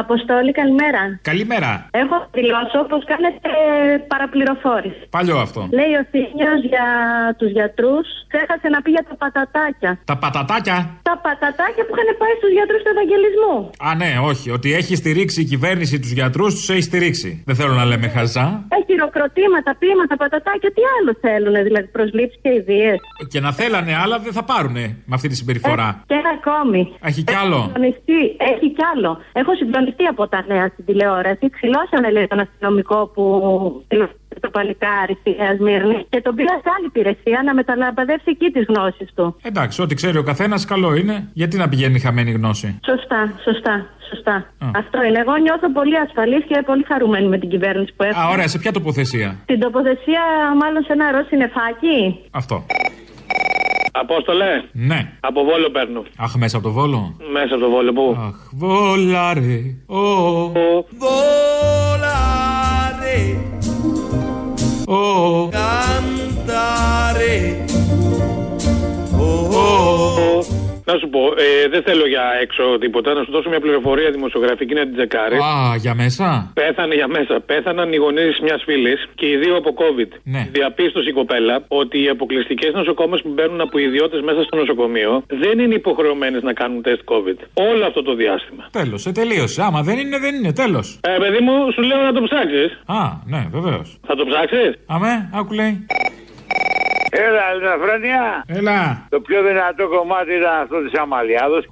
[0.02, 1.02] Αποστόλη, καλημέρα.
[1.30, 1.70] Καλημέρα.
[2.02, 3.48] Έχω δηλώσω πως κάνετε
[4.12, 5.02] παραπληροφόρηση.
[5.16, 5.61] Παλιό αυτό.
[5.78, 6.87] Λέει ο Θήμιος για
[7.38, 9.90] τους γιατρούς, ξέχασε να πει για τα πατατάκια.
[10.11, 10.78] Τα πατατάκια;
[11.11, 13.54] Τα πατατάκια που είχαν πάει στους γιατρούς του Ευαγγελισμού.
[13.87, 14.46] Α, ναι, όχι.
[14.57, 17.30] Ότι έχει στηρίξει η κυβέρνηση τους γιατρούς, τους έχει στηρίξει.
[17.48, 18.46] Δεν θέλω να λέμε χαζά.
[18.76, 20.70] Έχει χειροκροτήματα, ποίηματα, πατατάκια.
[20.76, 22.92] Τι άλλο θέλουν, δηλαδή προσλήψεις και ιδίε.
[23.33, 25.88] Και να θέλανε άλλα δεν θα πάρουνε με αυτή τη συμπεριφορά.
[26.00, 26.80] Ε, και ένα ακόμη.
[27.11, 27.61] Έχει κι άλλο.
[28.54, 29.11] Έχει κι άλλο.
[29.33, 29.52] Έχω
[29.85, 31.51] συγκλονιστεί από τα νέα στην τηλεόραση.
[31.51, 33.25] Ξυλώσανε λέει τον αστυνομικό που
[34.40, 38.64] το παλικάρι στη Νέα Σμύρνη και τον πήρα σε άλλη υπηρεσία να μεταλαμπαδεύσει εκεί τις
[38.68, 39.37] γνώσεις του.
[39.42, 41.29] Εντάξει, ό,τι ξέρει ο καθένας, καλό είναι.
[41.33, 43.87] Γιατί να πηγαίνει χαμένη γνώση; Σωστά, σωστά.
[44.11, 44.37] Σωστά.
[44.75, 45.18] Αυτό είναι.
[45.18, 48.20] Εγώ νιώθω πολύ ασφαλής και πολύ χαρούμενη με την κυβέρνηση που έχω.
[48.20, 50.23] Α, ωραία, σε ποια τοποθεσία; Στην τοποθεσία,
[50.61, 51.97] μάλλον σε ένα ρο συνεφάκι.
[52.31, 52.64] Αυτό.
[54.05, 54.62] Απόστολε.
[54.73, 55.12] Ναι.
[55.21, 56.03] Από βόλο παίρνω.
[56.17, 57.17] Αχ, μέσα από το βόλο.
[57.33, 59.61] Μέσα από το βόλο, πού; Αχ, βόλαρε.
[59.87, 60.53] Ω.
[61.03, 62.38] Volare,
[64.87, 65.49] Ω.
[65.49, 66.04] cantare.
[70.85, 73.14] Να σου πω, ε, δεν θέλω για έξω τίποτα.
[73.14, 75.37] Να σου δώσω μια πληροφορία δημοσιογραφική να την τσεκάρει.
[75.37, 77.35] Α, για μέσα; Πέθανε για μέσα.
[77.47, 80.11] Πέθαναν οι γονείς μιας φίλης και οι δύο από COVID.
[80.25, 80.49] Ναι.
[80.53, 85.59] Διαπίστωσε η κοπέλα ότι οι αποκλειστικές νοσοκόμες που μπαίνουν από ιδιώτες μέσα στο νοσοκομείο δεν
[85.59, 87.38] είναι υποχρεωμένες να κάνουν τεστ COVID.
[87.55, 88.68] Όλο αυτό το διάστημα.
[88.70, 89.62] Τέλος, σε τελείωσε.
[89.62, 90.53] Άμα δεν είναι, δεν είναι.
[90.53, 90.99] Τέλος.
[91.03, 92.70] Ε, παιδί μου, σου λέω να το ψάξεις.
[92.87, 93.99] Α, ναι, βεβαίως.
[94.07, 95.87] Θα το ψάξεις; Αμέ, άκου λέει.
[97.22, 98.22] Έλα, Ελληνοφρένια.
[98.59, 98.79] Έλα.
[99.14, 101.62] Το πιο δυνατό κομμάτι ήταν αυτό της Αμαλιάδος.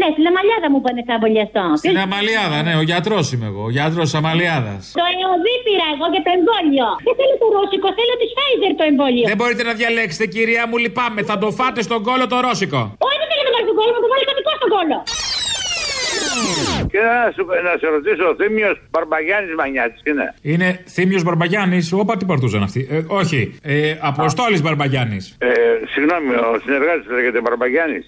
[0.00, 1.64] Ναι, στην Αμαλιάδα μου είπανε καμπολιαστό.
[1.82, 3.62] Στην Αμαλιάδα, ναι, ο γιατρός είμαι εγώ.
[3.70, 4.82] Ο γιατρός Αμαλιάδας.
[5.00, 6.88] Το ΕΟΔΙ πήρα εγώ και το εμβόλιο.
[7.06, 9.24] Δεν θέλω το ρώσικο, θέλω της Pfizer το εμβόλιο.
[9.30, 11.20] Δεν μπορείτε να διαλέξετε, κυρία μου, λυπάμαι.
[11.30, 12.80] Θα το φάτε στον κόλο το ρώσικο.
[13.06, 14.98] Όχι, δεν θέλω να το βάλει στον κόλλο, μου το βάλει κανονικό στον κόλλο.
[16.92, 21.92] Και να, σου, να σε ρωτήσω, ο Θήμιος Μπαρμπαγιάννης Μανιάτης είναι; Είναι Θήμιος Μπαρμπαγιάννης.
[21.92, 22.80] Όπα τι παρτούζαν αυτοί.
[22.90, 23.40] Ε, όχι.
[23.62, 25.24] Ε, Αποστόλης Μπαρμπαγιάννης.
[25.38, 25.48] Ε,
[25.92, 28.04] συγγνώμη, ο συνεργάτης λέγεται Μπαρμπαγιάννης.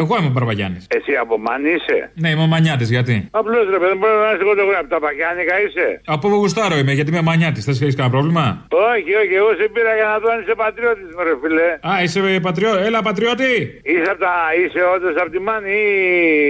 [0.00, 0.82] εγώ είμαι Μπαρμπαγιάννης.
[0.96, 4.42] Εσύ από Μάνη είσαι; Ναι, είμαι ο Μανιάτης, γιατί; Απλώς ρε παιδί, μπορεί να είσαι
[4.46, 7.64] εγώ το από τα Παγιάννικα είσαι; Από Βογουστάρο είμαι, γιατί είμαι Μανιάτης.
[7.64, 8.44] Θες έχεις κανένα πρόβλημα;
[8.92, 11.68] Όχι, όχι, εγώ σε πήρα για να δω αν είσαι πατριώτης, μωρέ φίλε.
[11.90, 12.78] Α, είσαι πατριώτη.
[12.88, 13.52] Έλα, πατριώτη.
[13.92, 14.32] Είσαι, από τα...
[14.60, 15.74] είσαι όντως από τη Μάνη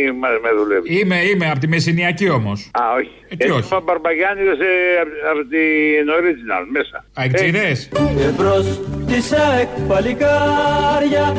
[0.08, 2.70] ή μα με δουλεύεις; Είμαι, είμαι, από τη Μεσσηνιακή όμως.
[2.72, 3.10] Α, όχι.
[3.28, 3.74] Ε, τι όχι.
[3.74, 4.72] Ο Μπαρμπαγιάννη είσαι
[5.30, 7.04] από την original μέσα.
[7.20, 7.72] Α, εξηδέ.
[8.18, 11.34] Και μπρος της ΑΕΚ παλικάρια.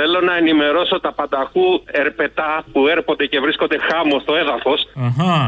[0.00, 1.66] Θέλω να ενημερώσω τα πανταχού
[2.02, 4.80] ερπετά που έρχονται και βρίσκονται χάμω στο έδαφος.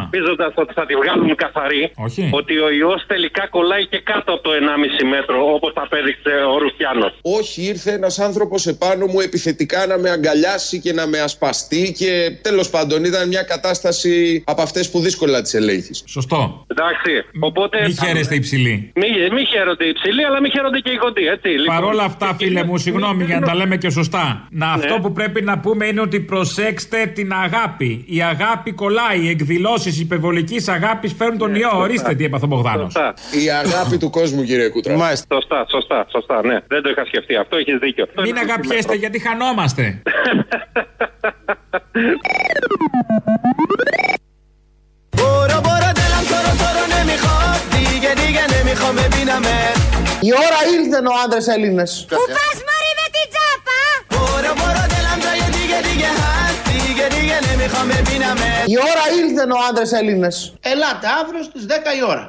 [0.02, 1.92] Ελπίζοντα ότι θα τη βγάλουν καθαρή.
[2.06, 2.30] Όχι.
[2.32, 6.58] Ότι ο ιός τελικά κολλάει και κάτω από το 1,5 μέτρο, όπως τα απέδειξε ο
[6.58, 7.12] Ρουφιάνος.
[7.38, 12.10] Όχι, ήρθε ένας άνθρωπος επάνω μου επιθετικά να με αγκαλιάσει και να με ασπαστεί και
[12.42, 16.04] τέλος πάντων ήταν μια κατάσταση από αυτές που δύσκολα τις ελέγχεις.
[16.06, 16.64] Σωστό.
[16.66, 17.12] Εντάξει.
[17.40, 17.76] Οπότε.
[17.86, 18.92] Μη χαίρεστε υψηλοί.
[18.94, 21.48] Μη, μη χαίρονται οι υψηλοί, αλλά μη χαίρονται και οι κοντοί, έτσι.
[21.48, 21.74] Λοιπόν.
[21.74, 24.72] Παρόλα αυτά, φίλε μου, συγγνώμη για να τα λέμε και σωστά να ναι.
[24.72, 28.05] αυτό που πρέπει να πούμε είναι ότι προσέξτε την αγάπη.
[28.07, 29.20] Η αγάπη κολλάει.
[29.20, 31.68] Οι εκδηλώσεις υπερβολικής αγάπης φέρνουν τον ναι, ιό.
[31.68, 31.83] Σωστά.
[31.83, 32.94] Ορίστε τι έπαθε ο Μπογδάνος.
[33.44, 34.96] Η αγάπη του κόσμου, κύριε Κούτρα.
[34.96, 35.35] Μάλιστα.
[35.35, 36.42] Σωστά, σωστά, σωστά.
[36.42, 36.59] Ναι.
[36.66, 37.37] Δεν το είχα σκεφτεί.
[37.37, 38.07] Αυτό έχεις δίκιο.
[38.22, 40.03] Μην αγαπιέστε γιατί χανόμαστε.
[50.29, 51.90] Η ώρα ήρθε ο άντρε Έλληνες.
[52.09, 53.49] Που πας, Μωρή, με την τζάμπα!
[54.49, 59.58] برو برو دلم جای دیگه دیگه هست دیگه دیگه نمیخوام ببینمت Η ώρα ήλθε ο
[59.69, 60.28] άντρε Έλληνε.
[60.71, 62.25] Ελάτε αύριο στι 10 η ώρα.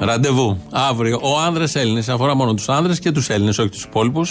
[0.00, 1.20] Ραντεβού αύριο.
[1.22, 2.02] Ο άνδρε Έλληνε.
[2.08, 4.26] Αφορά μόνο του άνδρε και του Έλληνε, όχι του υπόλοιπου.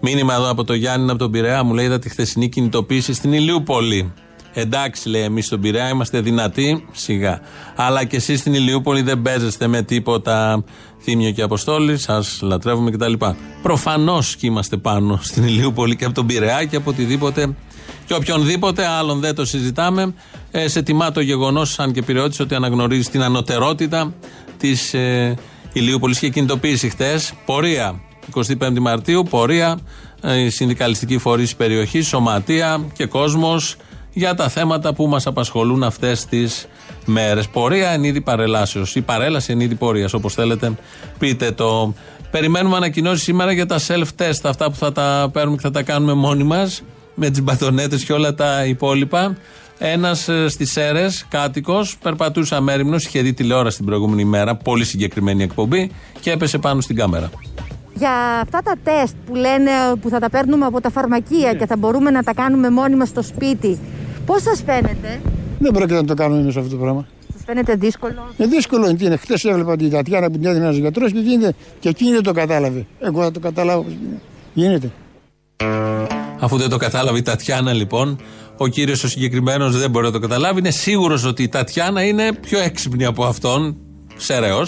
[0.00, 3.32] Μήνυμα εδώ από το Γιάννη από τον Πειραιά μου λέει: Είδα τη χθεσινή κινητοποίηση στην
[3.32, 4.12] Ηλιούπολη.
[4.53, 7.39] Εντάξει, λέει, εμείς στον Πειραιά είμαστε δυνατοί, σιγά.
[7.75, 10.63] Αλλά και εσείς στην Ηλιούπολη δεν παίζεστε με τίποτα.
[11.03, 13.13] Θύμιο και Αποστόλη, σας λατρεύουμε κτλ.
[13.61, 17.55] Προφανώς και είμαστε πάνω στην Ηλιούπολη και από τον Πειραιά και από οτιδήποτε
[18.05, 20.13] και οποιονδήποτε άλλον δεν το συζητάμε.
[20.51, 24.13] Ε, σε τιμά το γεγονός, αν και πυρεώτη, ότι αναγνωρίζει την ανωτερότητα
[24.57, 25.35] της ε,
[25.73, 27.33] Ηλιούπολης και κινητοποίηση χτες.
[27.45, 28.01] Πορεία
[28.35, 29.79] 25η Μαρτίου, πορεία,
[30.21, 33.75] ε, οι συνδικαλιστικοί φορείς τη περιοχή, σωματεία και κόσμος
[34.13, 36.67] για τα θέματα που μας απασχολούν αυτές τις
[37.05, 37.47] μέρες.
[37.47, 40.71] Πορεία εν είδη παρελάσεως ή παρέλαση εν είδη πορείας, όπως θέλετε,
[41.19, 41.93] πείτε το.
[42.31, 46.13] Περιμένουμε ανακοινώσεις σήμερα για τα self-test, αυτά που θα τα παίρνουμε και θα τα κάνουμε
[46.13, 46.83] μόνοι μας,
[47.15, 49.37] με τις μπατονέτες και όλα τα υπόλοιπα.
[49.77, 55.91] Ένας στις αίρες, κάτοικος, περπατούσε αμέριμνος, είχε δει τηλεόραση την προηγούμενη μέρα, πολύ συγκεκριμένη εκπομπή,
[56.19, 57.29] και έπεσε πάνω στην κάμερα.
[57.93, 59.71] Για αυτά τα τεστ που λένε
[60.01, 63.07] που θα τα παίρνουμε από τα φαρμακεία και θα μπορούμε να τα κάνουμε μόνοι μας
[63.07, 63.79] στο σπίτι,
[64.25, 65.21] πώς σας φαίνεται,
[65.59, 67.07] Δεν πρόκειται να το κάνουμε εμείς αυτό το πράγμα.
[67.33, 68.97] σας φαίνεται δύσκολο; Είναι δύσκολο είναι.
[68.97, 69.17] τι είναι.
[69.17, 72.31] Χθες έβλεπα την Τατιάνα που την έδινε ένας γιατρός και γίνεται και εκείνη δεν το
[72.31, 72.85] κατάλαβε.
[72.99, 74.21] Εγώ θα το καταλάβω πώς γίνεται.
[74.53, 74.91] Γίνεται.
[76.39, 78.19] Αφού δεν το κατάλαβε η Τατιάνα, λοιπόν,
[78.57, 80.59] ο κύριος ο συγκεκριμένος δεν μπορεί να το καταλάβει.
[80.59, 83.77] Είναι σίγουρος ότι η Τατιάνα είναι πιο έξυπνη από αυτόν,
[84.15, 84.65] σερέω,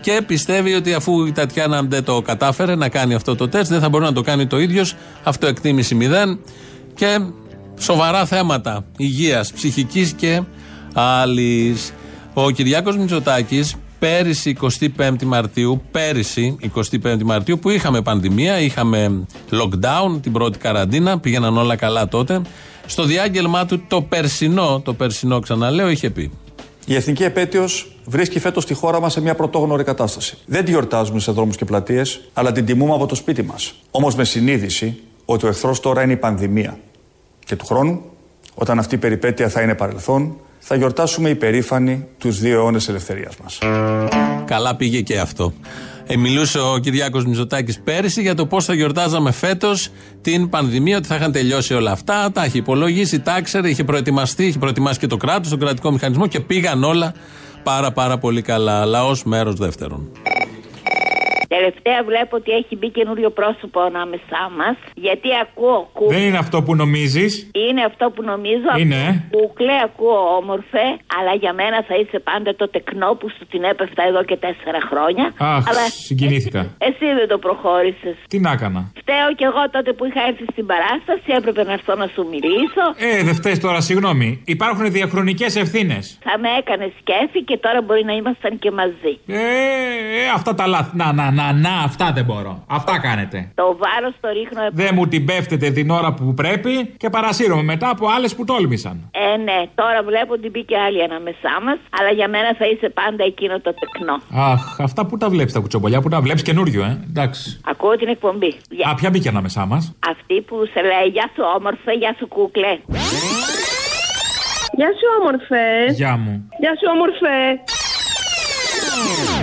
[0.00, 3.80] και πιστεύει ότι αφού η Τατιάνα δεν το κατάφερε να κάνει αυτό το τεστ, δεν
[3.80, 4.96] θα μπορεί να το κάνει το ίδιος.
[5.22, 6.38] Αυτοεκτίμηση μηδέν
[6.94, 7.18] και
[7.78, 10.42] σοβαρά θέματα υγείας, ψυχικής και
[10.94, 11.92] άλλης.
[12.34, 14.56] Ο Κυριάκος Μητσοτάκης πέρυσι
[14.96, 21.76] 25η Μαρτίου, πέρυσι 25η Μαρτίου που είχαμε πανδημία, είχαμε lockdown, την πρώτη καραντίνα, πήγαιναν όλα
[21.76, 22.42] καλά τότε.
[22.86, 26.30] Στο διάγγελμά του το περσινό, το περσινό ξαναλέω, είχε πει.
[26.86, 30.36] Η εθνική επέτειος βρίσκει φέτος τη χώρα μας σε μια πρωτόγνωρη κατάσταση.
[30.46, 33.74] Δεν τη γιορτάζουμε σε δρόμους και πλατείες, αλλά την τιμούμε από το σπίτι μας.
[33.90, 36.78] Όμως με συνείδηση ότι ο εχθρός τώρα είναι η πανδημία.
[37.44, 38.02] Και του χρόνου,
[38.54, 43.58] όταν αυτή η περιπέτεια θα είναι παρελθόν, θα γιορτάσουμε υπερήφανοι τους δύο αιώνες ελευθερίας μας.
[44.44, 45.52] Καλά πήγε και αυτό.
[46.06, 49.88] Ε, μιλούσε ο Κυριάκος Μητσοτάκη πέρυσι για το πώς θα γιορτάζαμε φέτος
[50.20, 52.32] την πανδημία, ότι θα είχαν τελειώσει όλα αυτά.
[52.32, 56.26] Τα είχε υπολογίσει, τα ήξερε, είχε προετοιμαστεί, είχε προετοιμάσει και το κράτος, τον κρατικό μηχανισμό
[56.26, 57.14] και πήγαν όλα
[57.62, 58.84] πάρα πάρα πολύ καλά.
[58.84, 60.10] Λαός μέρος δεύτερον.
[61.48, 64.76] Τελευταία βλέπω ότι έχει μπει καινούριο πρόσωπο ανάμεσά μας.
[64.94, 65.90] Γιατί ακούω.
[65.92, 66.06] Κου...
[66.08, 67.50] Δεν είναι αυτό που νομίζεις.
[67.68, 68.68] Είναι αυτό που νομίζω.
[68.78, 69.02] Είναι.
[69.30, 70.84] Κουκλέ ακούω όμορφε,
[71.16, 74.80] αλλά για μένα θα είσαι πάντα το τεκνό που σου την έπεφτα εδώ και τέσσερα
[74.90, 75.26] χρόνια.
[75.38, 76.60] Αχ, αλλά συγκινήθηκα.
[76.78, 78.16] Εσύ δεν το προχώρησες.
[78.28, 81.94] Τι να έκανα; Φταίω κι εγώ τότε που είχα έρθει στην παράσταση, έπρεπε να έρθω
[81.94, 82.84] να σου μιλήσω.
[82.96, 84.42] Ε, δεν φταίεις τώρα, συγγνώμη.
[84.44, 86.18] Υπάρχουν διαχρονικές ευθύνες.
[86.22, 89.12] Θα με έκανε σκέφη και τώρα μπορεί να ήμασταν και μαζί.
[89.26, 89.38] Ε,
[90.20, 90.96] ε, αυτά τα λάθη.
[90.96, 92.64] Να, να, να, να, αυτά δεν μπορώ.
[92.68, 93.52] Αυτά κάνετε.
[93.54, 97.88] Το βάρος το ρίχνω Δεν μου την πέφτετε την ώρα που πρέπει και παρασύρωμαι μετά
[97.88, 99.10] από άλλες που τόλμησαν.
[99.10, 103.24] Ε, ναι, τώρα βλέπω ότι μπήκε άλλη ανάμεσά μας, αλλά για μένα θα είσαι πάντα
[103.24, 104.16] εκείνο το τεκνό.
[104.52, 107.04] Αχ, αυτά που τα βλέπεις τα κουτσομπολιά, που τα βλέπεις καινούριο, ε.
[107.08, 107.60] Εντάξει.
[107.64, 108.54] Ακούω την εκπομπή.
[108.70, 108.90] Γεια.
[108.90, 112.72] Α, ποια μπήκε ανάμεσά μας; Αυτή που σε λέει Γεια σου όμορφε, γεια σου κούκλε.
[114.76, 115.92] Γεια σου όμορφε.
[115.92, 116.48] Γεια μου.
[116.60, 117.34] Γεια σου όμορφε.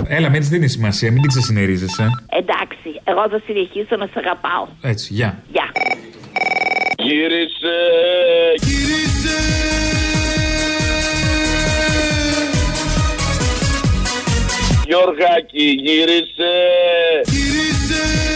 [0.07, 2.09] Έλα, μην τη δίνει σημασία, μην την ξεσυνερίζεσαι.
[2.29, 4.67] Εντάξει, εγώ θα συνεχίσω να σε αγαπάω.
[4.81, 5.43] Έτσι, γεια.
[5.51, 5.71] Γεια.
[6.97, 7.77] Γύρισε,
[8.61, 9.37] γύρισε.
[14.85, 16.53] Γιώργακι, γύρισε.
[17.25, 18.30] Γύρισε.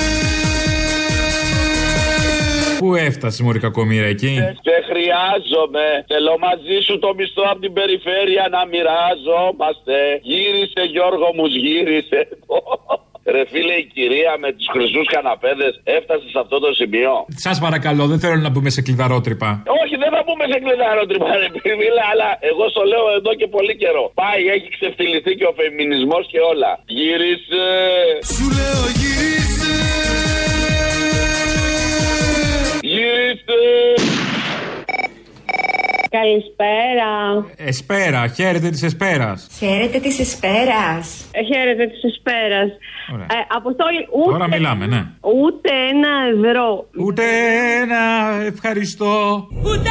[2.79, 4.33] Πού έφτασε η Μωρή Κακομήρα εκεί;
[4.67, 5.85] Σε χρειάζομαι.
[6.11, 9.97] Θέλω μαζί σου το μισθό από την περιφέρεια να μοιράζομαστε.
[10.31, 12.19] Γύρισε Γιώργο μου, γύρισε.
[13.35, 17.13] Ρε φίλε, η κυρία με τους χρυσούς καναπέδες έφτασε σε αυτό το σημείο.
[17.45, 19.49] Σας παρακαλώ, δεν θέλω να μπούμε σε κλειδαρότρυπα.
[19.81, 23.75] Όχι, δεν θα πούμε σε κλειδαρότρυπα, ρε φίλε, αλλά εγώ στο λέω εδώ και πολύ
[23.81, 24.11] καιρό.
[24.21, 26.71] Πάει, έχει ξεφτυλιστεί και ο φεμινισμός και όλα.
[26.97, 27.63] Γύρισε.
[28.35, 29.04] Σου λέω γύρισε.
[32.95, 33.59] Γύρισε.
[36.17, 37.11] Καλησπέρα.
[37.57, 39.47] Εσπέρα, χαίρετε της Εσπέρας.
[39.57, 41.25] Χαίρετε της Εσπέρας.
[41.51, 42.69] χαίρετε της Εσπέρας.
[43.35, 45.01] Ε, Αποστόλη, ούτε, Τώρα μιλάμε, ναι.
[45.21, 46.87] ούτε ένα ευρώ.
[47.05, 47.23] Ούτε
[47.81, 48.01] ένα
[48.45, 49.47] ευχαριστώ.
[49.63, 49.89] Ούτε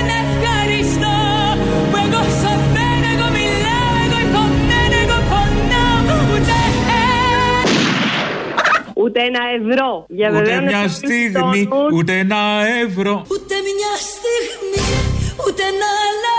[0.00, 1.16] ένα ευχαριστώ
[1.90, 2.22] που εγώ
[9.06, 10.06] Ούτε ένα ευρώ.
[10.08, 12.40] Για Ούτε βεβαίως μια στιγμή, ούτε ένα
[12.84, 13.14] ευρώ.
[13.34, 14.82] Ούτε μια στιγμή,
[15.46, 15.90] ούτε ένα
[16.22, 16.35] λεπτό.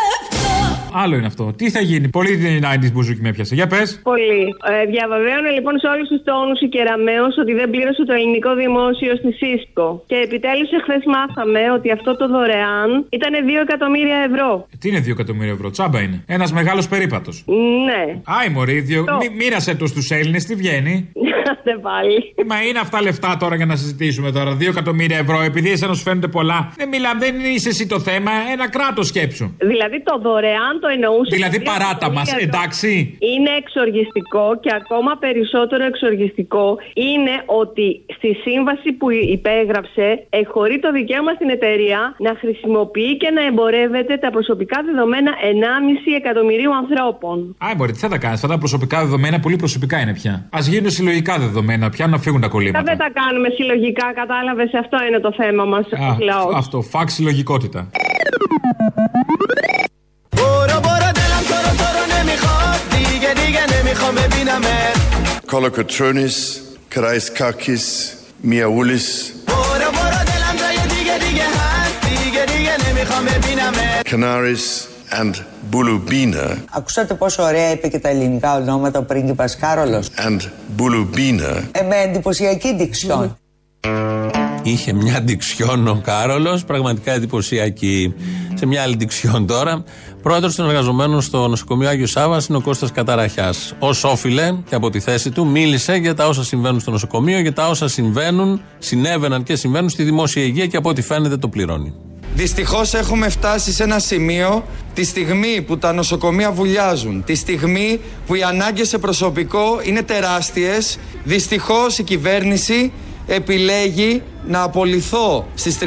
[0.93, 1.53] Άλλο είναι αυτό.
[1.55, 3.55] Τι θα γίνει; Πολύ την 90s μπουζούκι με έπιασε.
[3.55, 3.99] Για πες.
[4.03, 4.41] Πολύ.
[4.71, 9.15] Ε, διαβεβαίωνε λοιπόν σε όλους τους τόνους η Κεραμαίο ότι δεν πλήρωσε το ελληνικό δημόσιο
[9.15, 10.03] στη ΣΥΣΚΟ.
[10.09, 14.67] Και επιτέλους εχθές μάθαμε ότι αυτό το δωρεάν ήταν 2 εκατομμύρια ευρώ.
[14.79, 16.23] Τι είναι 2 εκατομμύρια ευρώ, τσάμπα είναι.
[16.27, 17.35] Ένας μεγάλος περίπατος.
[17.87, 18.03] Ναι.
[18.37, 19.01] Άι, Μωρή, δύο...
[19.21, 21.11] Μη, μοίρασε το στου Έλληνες, τι βγαίνει;
[21.63, 22.33] Δεν πάλι.
[22.35, 24.57] Ε, Μα είναι αυτά λεφτά τώρα για να συζητήσουμε τώρα.
[24.59, 26.73] 2 εκατομμύρια ευρώ, επειδή εσένα σου φαίνονται πολλά.
[26.75, 29.55] Δεν μιλάμε, δεν είσαι εσύ το θέμα, ένα κράτος σκέψου.
[29.57, 31.31] Δηλαδή το δωρεάν το εννοούσε.
[31.37, 32.49] Δηλαδή τρία παράτα μας, εκατομμύρια ευρώ.
[32.53, 32.89] εντάξει.
[33.33, 36.65] Είναι εξοργιστικό και ακόμα περισσότερο εξοργιστικό
[37.09, 37.87] είναι ότι
[38.17, 40.07] στη σύμβαση που υπέγραψε
[40.41, 46.71] εχωρεί το δικαίωμα στην εταιρεία να χρησιμοποιεί και να εμπορεύεται τα προσωπικά δεδομένα 1,5 εκατομμυρίου
[46.81, 47.35] ανθρώπων.
[47.65, 48.35] Άι, Μωρή, τι θα τα κάνεις.
[48.43, 50.33] Αυτά τα προσωπικά δεδομένα πολύ προσωπικά είναι πια.
[50.57, 52.83] Α γίνουν συλλογικά δεδομένα πια να φύγουν τα Θα κολλήματα.
[52.83, 54.69] δεν τα κάνουμε συλλογικά, κατάλαβες.
[54.73, 56.55] Αυτό είναι το θέμα μας Α, ως λαός.
[56.55, 57.89] αυτό, φάξ συλλογικότητα.
[63.66, 64.96] دیگه دیگه نمیخوام ببینمت
[65.52, 66.36] Kolokotronis,
[66.94, 67.86] Karaiskakis,
[68.50, 69.08] Miaoulis,
[69.46, 74.64] برو برو دلم جای دیگه دیگه هست دیگه دیگه نمیخوام ببینمت Canaris,
[75.20, 75.36] and
[75.72, 80.08] Bulubina, Ακούσατε πόσο ωραία είπε και τα ελληνικά ονόματα ο πρίγκιπας Κάρολος.
[80.16, 80.40] and
[80.78, 83.36] Bulubina Ε, με εντυπωσιακή διξιόν.
[84.62, 88.14] Είχε μια ντιξιόν ο Κάρολο, πραγματικά εντυπωσιακή.
[88.54, 89.84] Σε μια άλλη ντιξιόν τώρα.
[90.27, 93.73] Πρόεδρος των εργαζομένων στο νοσοκομείο Άγιος Σάβα είναι ο Κώστας Καταραχιάς.
[93.79, 97.53] Ω όφιλε και από τη θέση του μίλησε για τα όσα συμβαίνουν στο νοσοκομείο, για
[97.53, 101.93] τα όσα συμβαίνουν, συνέβαιναν και συμβαίνουν στη δημόσια υγεία και από ό,τι φαίνεται το πληρώνει.
[102.35, 104.63] Δυστυχώς έχουμε φτάσει σε ένα σημείο
[104.93, 110.97] τη στιγμή που τα νοσοκομεία βουλιάζουν, τη στιγμή που οι ανάγκες σε προσωπικό είναι τεράστιες,
[111.23, 112.91] δυστυχώς η κυβέρνηση
[113.27, 115.83] επιλέγει να απολυθώ στις 31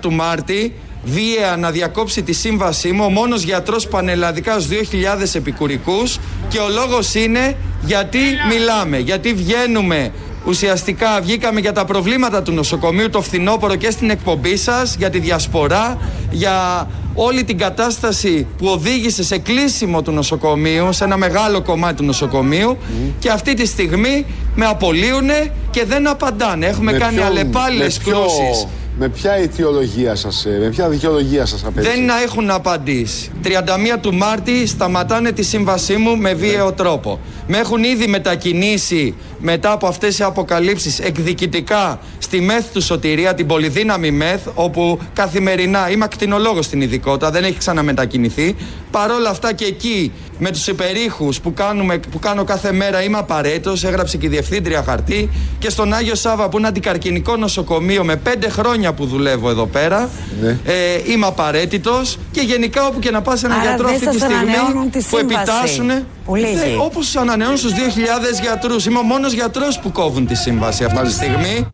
[0.00, 6.18] του Μάρτη βία να διακόψει τη σύμβασή μου ο μόνος γιατρός πανελλαδικάς στους 2.000 επικουρικούς
[6.48, 8.18] και ο λόγος είναι γιατί
[8.50, 10.12] μιλάμε, γιατί βγαίνουμε
[10.46, 15.18] Ουσιαστικά βγήκαμε για τα προβλήματα του νοσοκομείου το φθινόπωρο και στην εκπομπή σας, για τη
[15.18, 15.98] διασπορά,
[16.30, 22.04] για όλη την κατάσταση που οδήγησε σε κλείσιμο του νοσοκομείου, σε ένα μεγάλο κομμάτι του
[22.04, 22.76] νοσοκομείου
[23.18, 26.66] και αυτή τη στιγμή με απολύουνε και δεν απαντάνε.
[26.66, 28.66] Έχουμε Με κάνει ποιον- αλλεπάλληλες με ποιο- κρούσεις.
[29.00, 31.94] Με ποια αιτιολογία σας, ε, με ποια δικαιολογία σας απέτυχε.
[31.94, 33.30] Δεν να έχουν απαντήσει.
[33.42, 37.20] 31 του Μάρτη σταματάνε τη σύμβασή μου με βίαιο τρόπο.
[37.46, 43.46] Με έχουν ήδη μετακινήσει μετά από αυτές οι αποκαλύψεις εκδικητικά στη ΜΕΘ του Σωτηρία, την
[43.46, 48.56] πολυδύναμη ΜΕΘ, όπου καθημερινά είμαι ακτινολόγος στην ειδικότητα, δεν έχει ξαναμετακινηθεί.
[48.90, 53.84] Παρόλα αυτά και εκεί με τους υπερήχους που, κάνουμε, που κάνω κάθε μέρα είμαι απαραίτητος,
[53.84, 58.48] έγραψε και η Διευθύντρια χαρτί και στον Άγιο Σάβα που είναι αντικαρκυνικό νοσοκομείο με πέντε
[58.48, 60.08] χρόνια που δουλεύω εδώ πέρα
[60.40, 60.48] Ναι.
[60.64, 60.74] ε,
[61.12, 64.30] είμαι απαραίτητος και γενικά όπου και να πας έναν Άρα γιατρό δεν αυτή τη σας
[64.30, 65.34] στιγμή ανανεώνουν τη που σύμβαση.
[65.42, 65.90] επιτάσσουν.
[66.24, 66.76] Που λύγει.
[66.80, 68.86] Όπως ανανεώνουν στους 2.000 γιατρούς.
[68.86, 71.66] Είμαι ο μόνος γιατρός που κόβουν τη σύμβαση αυτή τη στιγμή.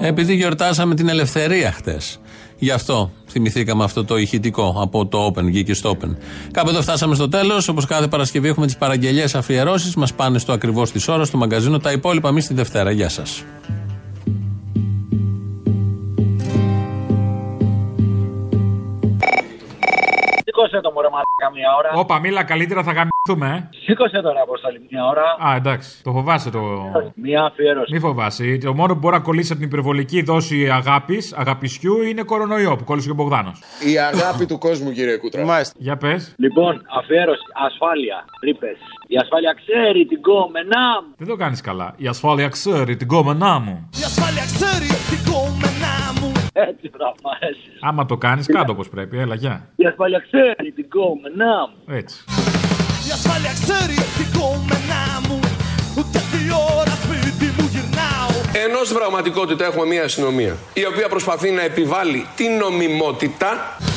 [0.00, 2.20] Επειδή γιορτάσαμε την ελευθερία χτες.
[2.58, 6.16] Γι' αυτό θυμηθήκαμε αυτό το ηχητικό από το Open, βγήκε στο Open.
[6.50, 7.68] Κάπου εδώ φτάσαμε στο τέλος.
[7.68, 9.94] Όπως κάθε Παρασκευή έχουμε τις παραγγελίες αφιερώσεις.
[9.94, 11.78] Μας πάνε στο ακριβώς της ώρας, στο μαγκαζίνο.
[11.78, 12.90] Τα υπόλοιπα εμείς τη Δευτέρα.
[12.90, 13.42] Γεια σας.
[20.66, 21.90] Σήκωσε το μωρέ μαλάκα μια ώρα.
[22.00, 23.76] Όπα, μίλα καλύτερα, θα γαμηθούμε, ε.
[23.84, 25.22] Σήκωσε τώρα Αποστολή μια ώρα.
[25.48, 26.02] Α, εντάξει.
[26.02, 26.60] Το φοβάσαι το.
[27.14, 27.92] Μια αφιέρωση.
[27.92, 28.58] Μη φοβάσαι.
[28.64, 32.84] Το μόνο που μπορεί να κολλήσει από την υπερβολική δόση αγάπης, αγαπησιού, είναι κορονοϊό που
[32.84, 33.62] κόλλησε και ο Μπογδάνος.
[33.92, 35.44] Η αγάπη του κόσμου, κύριε Κούτρα.
[35.44, 35.74] Μάλιστα.
[35.78, 36.34] Για πες.
[36.38, 37.42] Λοιπόν, αφιέρωση.
[37.66, 38.24] Ασφάλεια.
[38.42, 38.76] Ρήπε.
[39.06, 41.14] Η ασφάλεια ξέρει την κόμενά μου.
[41.16, 41.94] Δεν το κάνεις καλά.
[41.96, 43.88] Η ασφάλεια ξέρει την κόμενά μου.
[44.00, 45.65] Η ασφάλεια ξέρει την κόμενά μου.
[46.58, 47.52] Έτσι θα πάει.
[47.80, 49.18] Άμα το κάνεις, κάτω όπως πρέπει.
[49.18, 49.68] Έλα, γεια.
[49.76, 51.94] Η ασφάλεια ξέρει την κόμενά μου.
[51.96, 52.16] Έτσι.
[53.08, 55.40] Η ασφάλεια ξέρει την κόμενά μου.
[55.98, 56.40] Ούτε τι
[56.76, 58.30] ώρα σπίτι μου γυρνάω.
[58.64, 63.48] Ενώ στην πραγματικότητα έχουμε μια αστυνομία η οποία προσπαθεί να επιβάλλει την νομιμότητα.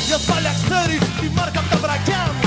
[0.09, 2.45] Η ασφάλεια ξέρει τη μάρκα από τα βρακιά μου.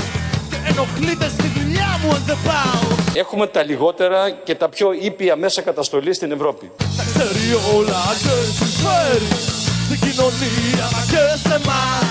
[0.49, 2.81] Και ενοχλείται στη δουλειά μου αν δεν πάω.
[3.13, 6.71] Έχουμε τα λιγότερα και τα πιο ήπια μέσα καταστολής στην Ευρώπη.
[6.97, 7.45] Τα ξέρει
[7.77, 9.62] όλα και συμφέρει.
[9.93, 12.05] Στην κοινωνία μα και σε εμάς.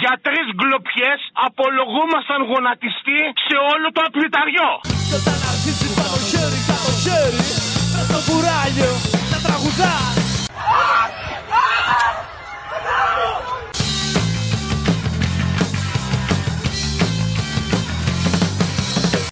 [0.00, 4.70] Για τρεις γκλοπιές απολογούμασταν γονατιστή σε όλο το απληταριό.
[5.08, 7.42] Και όταν αρχίζει πάνω χέρι κάτω χέρι.
[7.92, 8.92] Πες στο κουράγιο
[9.30, 10.14] να τραγουδάς.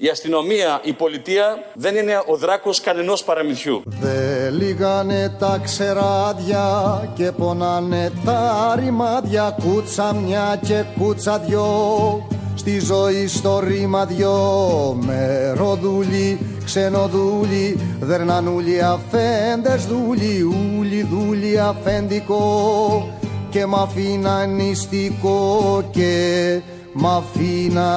[0.05, 3.83] Η αστυνομία, η πολιτεία δεν είναι ο δράκος κανενός παραμυθιού.
[3.87, 6.65] Δε λίγανε τα ξεράδια
[7.15, 9.57] και πονάνε τα ρημάδια.
[9.65, 11.67] Κούτσα μια και κούτσα δυο
[12.55, 14.39] στη ζωή στο ρήμα δυο.
[15.01, 20.43] Με ροδούλι, ξενοδούλι, δερνανούλι αφέντες δούλι,
[20.79, 23.09] ούλι δούλι αφεντικό
[23.51, 26.61] και μ' αφήνα νηστικό και
[26.93, 27.93] μ' αφήνα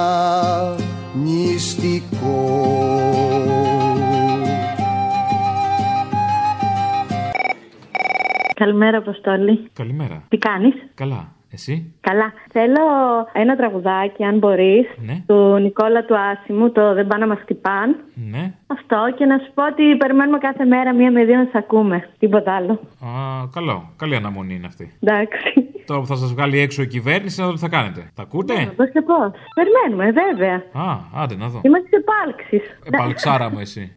[1.23, 2.59] νηστικό.
[8.55, 9.69] Καλημέρα, Αποστόλη.
[9.73, 10.23] Καλημέρα.
[10.29, 11.34] Τι κάνεις; Καλά.
[11.57, 11.93] Εσύ.
[12.01, 12.33] Καλά.
[12.51, 12.83] Θέλω
[13.33, 15.23] ένα τραγουδάκι, αν μπορείς, Ναι.
[15.27, 17.95] του Νικόλα του Άσιμου, το Δεν πάνε να μας χτυπάν.
[18.31, 18.53] Ναι.
[18.67, 22.09] Αυτό και να σου πω ότι περιμένουμε κάθε μέρα μία με δύο να σε ακούμε.
[22.19, 22.71] Τίποτα άλλο.
[22.71, 23.09] Α,
[23.53, 23.89] καλό.
[23.97, 24.93] Καλή αναμονή είναι αυτή.
[25.01, 25.53] Εντάξει.
[25.85, 28.11] Τώρα που θα σας βγάλει έξω η κυβέρνηση, να δω τι θα κάνετε.
[28.15, 29.33] Τα ακούτε; Πώ και πώ.
[29.55, 30.55] Περιμένουμε, βέβαια.
[30.55, 31.61] Α, άντε να δω.
[31.63, 32.61] Είμαστε σε πάλξει.
[32.85, 33.93] Επαλξάρα μου εσύ.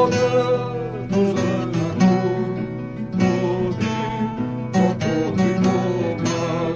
[0.00, 0.69] Ποτέ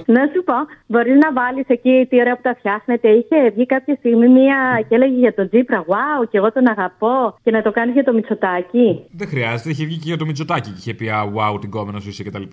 [0.05, 0.53] Να σου πω,
[0.87, 3.07] μπορεί να βάλεις εκεί τι ωραία που τα φτιάχνετε.
[3.09, 7.37] Είχε βγει κάποια στιγμή μία και έλεγε για τον Τζίπρα, Wow, και εγώ τον αγαπώ.
[7.43, 9.05] Και να το κάνει για το Μητσοτάκι.
[9.11, 11.97] Δεν χρειάζεται, είχε βγει και για το Μητσοτάκι και είχε πει Α, wow, την κόμενο
[12.07, 12.43] είσαι κτλ.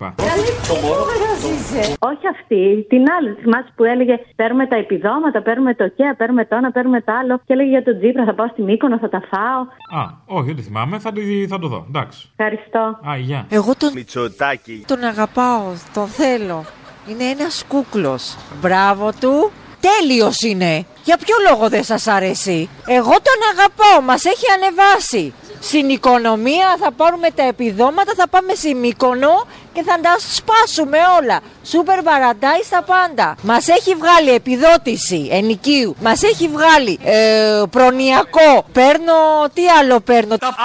[1.99, 3.29] Όχι αυτή, την άλλη.
[3.41, 7.37] Θυμάσαι που έλεγε Παίρνουμε τα επιδόματα, παίρνουμε το ΚΕΑ, παίρνουμε το ένα, παίρνουμε το άλλο.
[7.45, 9.61] Και έλεγε για τον Τζίπρα, θα πάω στη Μύκονο, θα τα φάω.
[10.01, 11.85] Α, όχι, δεν τη θυμάμαι, θα το, θα το δω.
[11.87, 12.29] Εντάξει.
[12.35, 12.99] Ευχαριστώ.
[13.09, 13.45] Α, γεια.
[13.49, 14.83] Εγώ τον, Μητσοτάκι.
[14.87, 16.65] τον αγαπάω, τον θέλω.
[17.07, 18.35] Είναι ένας κούκλος.
[18.61, 20.85] Μπράβο του Τέλειος είναι.
[21.03, 25.33] Για ποιο λόγο δεν σας αρέσει; Εγώ τον αγαπώ, μας έχει ανεβάσει.
[25.59, 31.39] Στην οικονομία θα πάρουμε τα επιδόματα, θα πάμε σε Μύκονο και θα τα σπάσουμε όλα.
[31.63, 33.35] Σούπερ παραντάις στα πάντα.
[33.41, 35.95] Μας έχει βγάλει επιδότηση ενοικίου.
[36.01, 38.65] Μας έχει βγάλει ε, προνοιακό.
[38.71, 39.13] Παίρνω,
[39.53, 40.55] τι άλλο παίρνω; Τα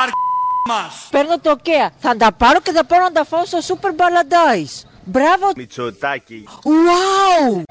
[0.68, 1.06] μας.
[1.10, 1.90] Παίρνω το ΚΕΑ.
[1.98, 4.87] Θα τα πάρω και θα πάω να τα φάω στο Σούπερ Παραντάις.
[5.10, 5.46] Μπράβο.
[5.56, 6.44] Μητσοτάκι.
[6.46, 7.62] Wow.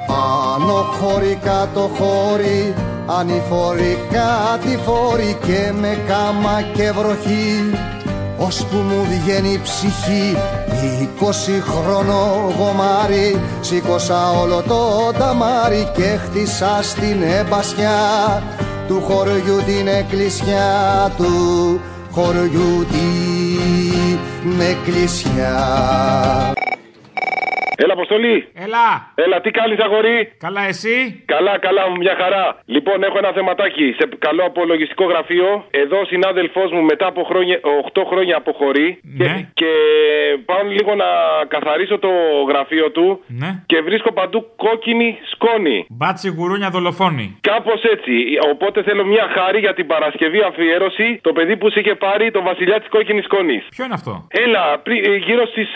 [0.56, 2.74] Άνω χώρι, κάτω χώρι,
[3.08, 7.72] ανηφορικά τη φόρη και με κάμα και βροχή.
[8.38, 10.38] Ώσπου μου βγαίνει η ψυχή,
[11.02, 18.44] είκοσι χρόνο γομάρι, σήκωσα όλο το ταμάρι και χτίσα στην εμπασιά
[18.88, 21.82] του χωριού την εκκλησιά του
[22.12, 25.56] χωριού την εκκλησιά.
[27.84, 28.38] Έλα, Αποστολή.
[28.66, 28.88] Έλα.
[29.16, 30.18] Έλα, τι κάνεις, αγορί.
[30.46, 32.46] Καλά, εσύ; Καλά, καλά, μια χαρά.
[32.66, 33.88] Λοιπόν, έχω ένα θεματάκι.
[34.00, 35.66] Σε καλό απολογιστικό γραφείο.
[35.72, 37.60] Εδώ ο συνάδελφός μου μετά από χρόνια,
[37.94, 39.00] 8 χρόνια αποχωρεί.
[39.18, 39.26] Ναι.
[39.26, 39.72] Και, και
[40.46, 41.10] πάω λίγο να
[41.48, 42.12] καθαρίσω το
[42.50, 43.24] γραφείο του.
[43.42, 43.50] Ναι.
[43.66, 45.86] Και βρίσκω παντού κόκκινη σκόνη.
[45.90, 47.38] Μπάτσι γουρούνια δολοφόνη.
[47.42, 48.14] Κάπως έτσι.
[48.52, 51.20] Οπότε θέλω μια χάρη για την Παρασκευή αφιέρωση.
[51.22, 53.64] Το παιδί που σε είχε πάρει το βασιλιά της κόκκινης σκόνης.
[53.76, 55.70] Ποιο είναι αυτό; Έλα, πρι- ε, γύρω στις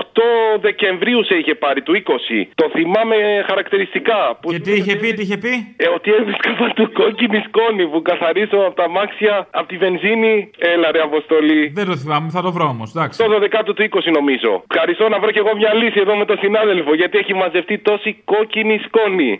[0.00, 0.22] 8
[0.60, 2.38] Δεκεμβρίου σε είχε πάρει, του 20.
[2.60, 3.16] Το θυμάμαι
[3.50, 4.18] χαρακτηριστικά.
[4.40, 5.52] Που Και τι είχε πει, τι είχε πει;
[5.84, 10.34] ε, ότι έβρισκα παντού κόκκινη σκόνη που καθαρίσω από τα μάξια, από τη βενζίνη.
[10.72, 11.62] Έλα, ρε Αποστολή.
[11.78, 12.88] Δεν το θυμάμαι, θα το βρω όμως.
[12.94, 13.14] Εντάξει.
[13.22, 14.50] Το 12 του 20 νομίζω.
[14.70, 18.10] Ευχαριστώ να βρω κι εγώ μια λύση εδώ με τον συνάδελφο γιατί έχει μαζευτεί τόση
[18.24, 19.32] κόκκινη σκόνη.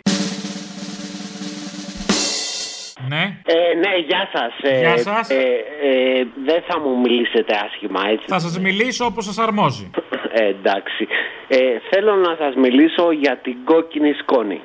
[3.07, 3.37] Ναι.
[3.45, 4.53] Ε, ναι, γεια σας.
[4.79, 5.29] Γεια σας.
[5.29, 5.35] Ε,
[5.81, 8.25] ε, δεν θα μου μιλήσετε άσχημα, έτσι.
[8.27, 9.89] Θα σας μιλήσω όπως σας αρμόζει.
[10.31, 11.07] Ε, εντάξει.
[11.47, 11.57] Ε,
[11.89, 14.61] θέλω να σας μιλήσω για την κόκκινη σκόνη.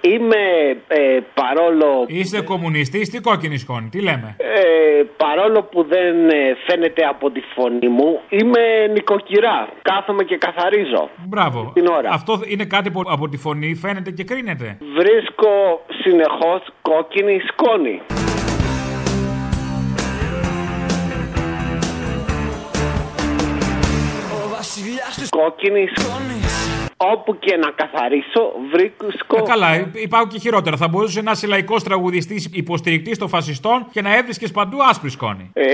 [0.00, 0.36] Είμαι
[0.88, 7.04] ε, παρόλο, Είστε κομμουνιστή, τι κόκκινη σκόνη, τι λέμε; ε, παρόλο που δεν ε, φαίνεται
[7.04, 9.68] από τη φωνή μου, είμαι νοικοκυρά.
[9.82, 11.10] Κάθομαι και καθαρίζω.
[11.26, 11.70] Μπράβο.
[11.74, 12.10] Την ώρα.
[12.12, 14.78] Αυτό είναι κάτι που από τη φωνή φαίνεται και κρίνεται.
[14.96, 18.00] Βρίσκω συνεχώς κόκκινη σκόνη.
[25.30, 26.69] Κόκκινης σκόνης.
[27.02, 28.42] Όπου και να καθαρίσω,
[28.72, 29.36] βρίσκω.
[29.36, 30.76] Ε, καλά, υ- υπάρχουν και χειρότερα.
[30.76, 35.50] Θα μπορούσε να είσαι λαϊκός τραγουδιστής υποστηρικτής των φασιστών και να έβρισκες παντού άσπρη σκόνη.
[35.52, 35.64] Ε,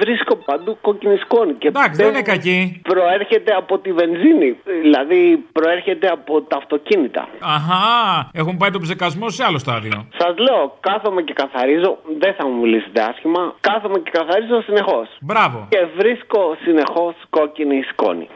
[0.00, 1.52] βρίσκω παντού κόκκινη σκόνη.
[1.52, 2.80] Και Εντάξει, δεν είναι κακή.
[2.82, 4.56] Προέρχεται από τη βενζίνη.
[4.82, 7.28] Δηλαδή, προέρχεται από τα αυτοκίνητα.
[7.40, 10.06] Αχά, έχουν πάει τον ψεκασμό σε άλλο στάδιο.
[10.18, 11.98] Σας λέω, κάθομαι και καθαρίζω.
[12.18, 13.54] Δεν θα μου μιλήσετε άσχημα.
[13.60, 15.08] Κάθομαι και καθαρίζω συνεχώς.
[15.20, 15.66] Μπράβο.
[15.68, 18.28] Και βρίσκω συνεχώς κόκκινη σκόνη.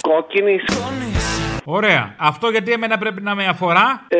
[0.00, 1.10] Κόκκινης σκόνη.
[1.64, 2.14] Ωραία.
[2.18, 4.18] Αυτό γιατί εμένα πρέπει να με αφορά; Ε,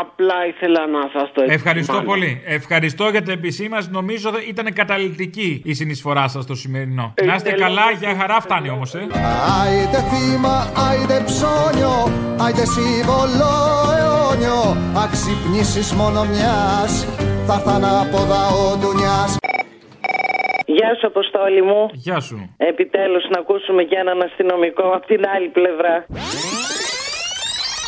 [0.00, 2.04] απλά ήθελα να σας το Ευχαριστώ επισημάνω.
[2.04, 2.42] πολύ.
[2.46, 3.88] Ευχαριστώ για την επισήμανση.
[3.90, 7.12] Νομίζω ότι ήταν καταληκτική η συνεισφορά σας στο σημερινό.
[7.14, 9.06] Ε, να είστε θέλω- καλά, για χαρά φτάνει όμως, ε.
[9.62, 12.12] Άιντε θύμα, άιντε ψώνιο,
[12.44, 13.52] άιντε σύμβολο
[13.98, 17.06] αιώνιο Αξυπνήσεις μόνο μιας,
[17.46, 19.36] θα έρθαν από δαό ντουνιάς
[20.84, 21.90] Γεια σου, Αποστόλη μου.
[21.92, 22.54] Γεια σου.
[22.56, 26.06] Επιτέλους, να ακούσουμε και έναν αστυνομικό από την άλλη πλευρά.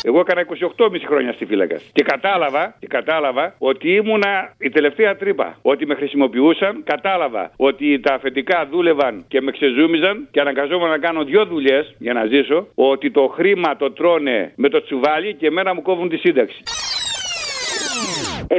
[0.03, 1.79] Εγώ έκανα 28,5 χρόνια στη φύλακα.
[1.91, 5.57] Και κατάλαβα, και κατάλαβα ότι ήμουνα η τελευταία τρύπα.
[5.61, 11.23] Ότι με χρησιμοποιούσαν, κατάλαβα ότι τα αφεντικά δούλευαν και με ξεζούμιζαν και αναγκαζόμουν να κάνω
[11.23, 12.67] δύο δουλειές για να ζήσω.
[12.75, 16.63] Ότι το χρήμα το τρώνε με το τσουβάλι και εμένα μου κόβουν τη σύνταξη.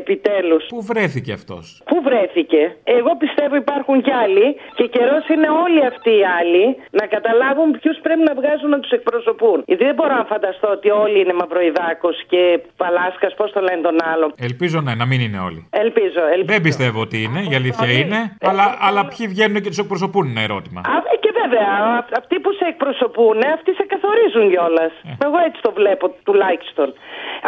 [0.03, 0.62] Επιτέλους.
[0.74, 2.62] Πού βρέθηκε αυτός; Πού βρέθηκε;
[2.96, 4.46] Εγώ πιστεύω υπάρχουν κι άλλοι
[4.78, 6.64] και καιρός είναι όλοι αυτοί οι άλλοι
[6.99, 9.59] να καταλάβουν ποιους πρέπει να βγάζουν να τους εκπροσωπούν.
[9.70, 12.42] Γιατί δεν μπορώ να φανταστώ ότι όλοι είναι Μαυροϊδάκος και
[12.80, 14.26] Παλάσκας, πώς το λένε τον άλλο.
[14.49, 15.61] Ελπίζω ναι, να μην είναι όλοι.
[15.84, 16.53] Ελπίζω, ελπίζω.
[16.55, 18.20] Δεν πιστεύω ότι είναι, η αλήθεια είναι.
[18.51, 20.80] Αλλά, αλλά ποιοι βγαίνουν και τους εκπροσωπούν είναι ερώτημα.
[20.80, 24.93] Α, ε, και βέβαια, α- αυτοί που σε εκπροσωπούν, αυτοί σε καθορίζουν κιόλας.
[25.26, 26.89] Εγώ έτσι το βλέπω τουλάχιστον.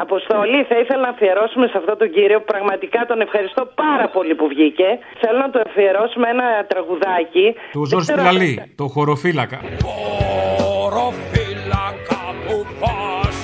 [0.04, 4.34] Αποστολή, θα ήθελα να αφιερώσουμε σε αυτόν τον κύριο που πραγματικά τον ευχαριστώ πάρα πολύ
[4.38, 4.88] που βγήκε.
[5.22, 7.46] Θέλω να το αφιερώσουμε ένα τραγουδάκι.
[7.72, 9.58] Του Δεν Ζόρ ξέρω- Σπιλαλή, το χωροφύλακα.
[10.62, 13.36] Χωροφύλακα που πας.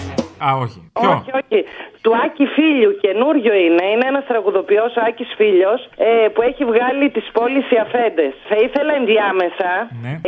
[0.48, 0.90] Α, όχι.
[1.00, 1.64] Ποιο; Όχι, όχι.
[2.06, 3.84] Του Άκη Φίλιου, καινούριο είναι.
[3.92, 8.32] Είναι ένας τραγουδοποιός, ο Άκης Φίλιος, ε, που έχει βγάλει τις πόλει οι αφέντες.
[8.50, 9.70] Θα ήθελα ενδιάμεσα,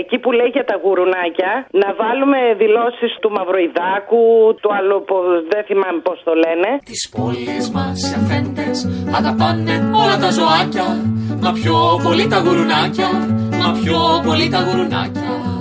[0.03, 1.53] εκεί που λέει για τα γουρουνάκια,
[1.83, 4.23] να βάλουμε δηλώσεις του Μαυροϊδάκου,
[4.63, 5.17] του άλλου που
[5.53, 6.71] δεν θυμάμαι πώς το λένε.
[6.91, 8.77] Τις πόλεις μας οι αφέντες
[9.19, 10.89] αγαπάνε όλα τα ζωάκια
[11.43, 11.75] Μα πιο
[12.05, 13.09] πολύ τα γουρουνάκια,
[13.61, 15.58] μα πιο πολύ τα γουρουνάκια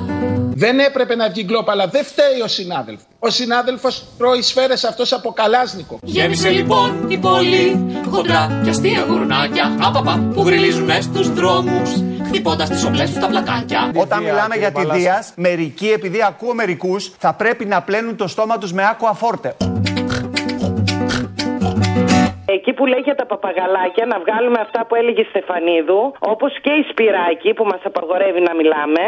[0.64, 3.06] Δεν έπρεπε να βγει γκλόπ, αλλά δεν φταίει ο συνάδελφος.
[3.20, 6.00] Ο συνάδελφος τρώει σφαίρες αυτός από καλάσνικο.
[6.04, 11.90] Γέμισε λοιπόν η πόλη χοντρά και αστεία γουρνάκια Απαπα που γριλίζουν μες στους δρόμους
[12.28, 17.14] χτυπώντας τις οπλές τους τα πλακάκια Όταν μιλάμε για τη Δίας, μερικοί, επειδή ακούω μερικούς,
[17.18, 19.56] θα πρέπει να πλένουν το στόμα τους με άκουα φόρτε.
[22.46, 26.72] Εκεί που λέει για τα παπαγαλάκια, να βγάλουμε αυτά που έλεγε η Στεφανίδου, όπως και
[26.82, 29.02] η Σπυράκη που μας απαγορεύει να μιλάμε.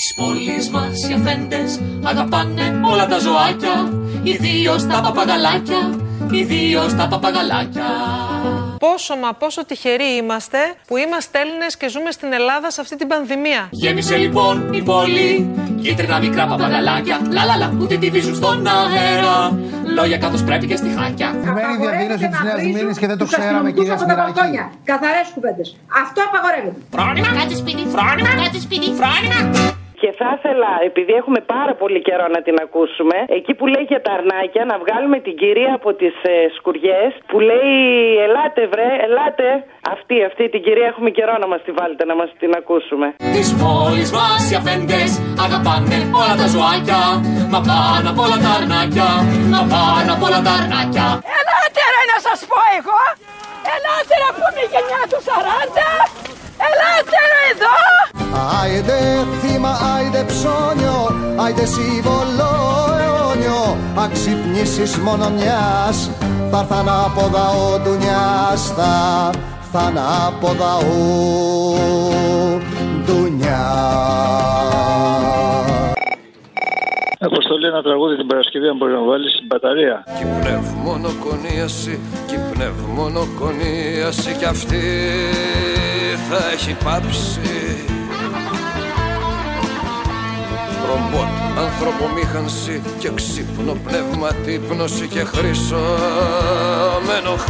[0.00, 3.92] Τις πόλεις μας οι αφέντες αγαπάνε όλα τα ζωάκια
[4.22, 5.80] Ιδίως τα παπαγαλάκια,
[6.30, 7.88] ιδίως τα παπαγαλάκια.
[8.78, 13.08] Πόσο μα πόσο τυχεροί είμαστε που είμαστε Έλληνες και ζούμε στην Ελλάδα σε αυτή την
[13.08, 13.68] πανδημία.
[13.70, 15.50] Γέμισε λοιπόν η πόλη
[15.82, 19.58] Κίτρινα μικρά παπαγαλάκια Λα λα λα που την τυβίζουν στον αέρα.
[19.96, 23.72] Λόγια καθώς πρέπει και στη χάκια Σημαίνει διαδήλωση τη Νέα Μήνη και δεν το ξέραμε,
[23.72, 24.40] κυρία Σπυράκη.
[24.84, 25.76] Καθαρές κουβέντες.
[26.02, 26.80] Αυτό απαγορεύεται.
[26.90, 32.26] Φρόνημα, κάτσε σπίτι, φρόνημα, κάτσε σπίτι, φρόνημα Και θα ήθελα, επειδή έχουμε πάρα πολύ καιρό
[32.36, 36.14] να την ακούσουμε, εκεί που λέει για τα αρνάκια, να βγάλουμε την κυρία από τις
[36.32, 37.68] ε, σκουριές που λέει
[38.24, 39.48] Ελάτε, βρε, ελάτε.
[39.94, 43.06] Αυτή, αυτή την κυρία έχουμε καιρό να μας τη βάλετε, να μας την ακούσουμε.
[43.36, 45.10] Τις πόλεις μας οι αφέντες
[45.46, 47.02] αγαπάνε όλα τα ζωάκια
[47.52, 49.08] Μα πάνω απ' όλα τα αρνάκια,
[49.52, 51.06] μα πάνω απ' όλα τα αρνάκια
[51.38, 53.00] Ελάτε ρε να σας πω εγώ.
[53.72, 55.88] Ελάτε ρε που είναι η γενιά τους 40.
[56.66, 57.76] Ελάτε ρε εδώ.
[58.62, 60.98] Άιντε θύμα, άιντε ψώνιο,
[61.36, 62.50] άιντε σύμβολο
[63.00, 66.10] αιώνιο Αξυπνήσεις μόνο μιας,
[66.50, 70.90] θα έρθαν από δαό ντουνιάς Θα έρθαν από δαό
[73.04, 73.90] ντουνιάς
[77.22, 80.04] Αποστολή ένα τραγούδι την Παρασκευή αν μπορεί να βάλεις στην μπαταρία.
[80.18, 84.82] Κι πνευμονοκονίαση, κι πνευμονοκονίαση κι αυτή
[86.28, 87.89] θα έχει πάψει
[90.88, 91.28] Ρομπότ,
[91.58, 95.76] ανθρωπομήχανση και ξύπνο πνεύμα τύπνωση και χρυσόμενο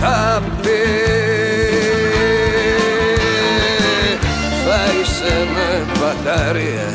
[0.01, 0.85] χάπι
[4.64, 5.68] Θα είσαι με
[5.99, 6.91] μπαταρία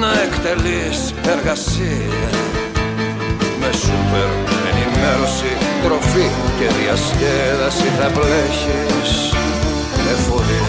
[0.00, 2.28] να εκτελείς εργασία
[3.60, 4.30] με σούπερ
[4.70, 5.52] ενημέρωση,
[5.82, 9.12] τροφή και διασκέδαση θα πλέχεις
[10.12, 10.67] εφορία.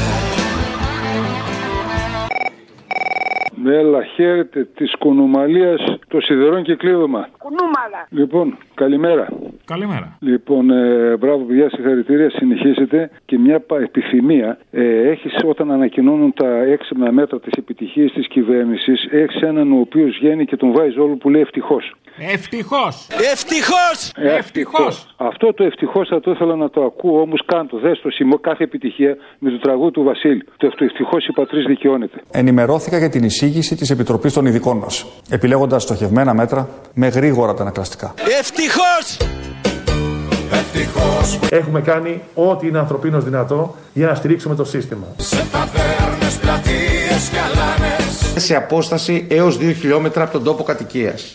[3.66, 7.28] Έλα, χαίρετε της Κουνουμαλίας το σιδερών και κλείδωμα.
[7.38, 8.07] Κουνούμαλα.
[8.10, 9.28] Λοιπόν, καλημέρα.
[9.66, 10.18] Καλημέρα.
[10.20, 12.30] Λοιπόν, ε, μπράβο, παιδιά, συγχαρητήρια.
[12.30, 14.57] Συνεχίζετε και μια πα- επιθυμία.
[14.72, 20.18] Ε, έχεις όταν ανακοινώνουν τα έξυπνα μέτρα της επιτυχίας της κυβέρνησης, έχεις έναν ο οποίος
[20.22, 21.93] βγαίνει και τον βάζει όλο που λέει ευτυχώς.
[22.22, 23.07] Ευτυχώς!
[23.32, 24.11] Ευτυχώς!
[24.38, 25.05] Ευτυχώς!
[25.17, 27.78] Αυτό το ευτυχώς θα το ήθελα να το ακούω, όμως κάντο.
[27.80, 30.43] Δες το σημείο κάθε επιτυχία με το τραγούδι του Βασίλη.
[30.57, 32.22] Το ευτυχώς η πατρί δικαιώνεται.
[32.32, 38.13] Ενημερώθηκα για την εισήγηση της Επιτροπής των Ειδικών μας, επιλέγοντας στοχευμένα μέτρα με γρήγορα αντανακλαστικά.
[38.39, 39.17] Ευτυχώς!
[41.49, 45.05] Έχουμε κάνει ό,τι είναι ανθρωπίνως δυνατό για να στηρίξουμε το σύστημα.
[45.17, 51.34] Σε ταβέρνες, πλατείες και αλάνες σε απόσταση έως 2 χιλιόμετρα από τον τόπο κατοικίας.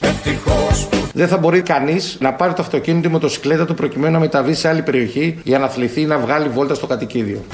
[1.16, 4.68] Δεν θα μπορεί κανείς να πάρει το αυτοκίνητο ή μοτοσυκλέτα του προκειμένου να μεταβεί σε
[4.68, 7.44] άλλη περιοχή για να αθληθεί ή να βγάλει βόλτα στο κατοικίδιο.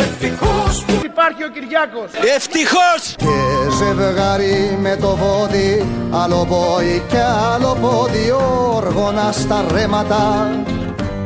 [1.05, 2.11] Υπάρχει ο Κυριάκος.
[2.37, 3.15] Ευτυχώς!
[3.17, 3.37] Και
[3.79, 7.23] ζευγάρι με το βόδι, άλλο πόη και
[7.55, 8.33] άλλο πόδι,
[8.75, 10.51] όργωνα στα ρέματα,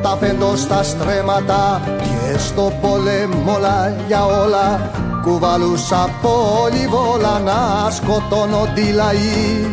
[0.03, 4.91] τα φέντο στα στρέμματα και στο πόλεμο όλα για όλα
[5.23, 9.67] κουβαλούσα πολυβόλα να σκοτώνονται οι λαοί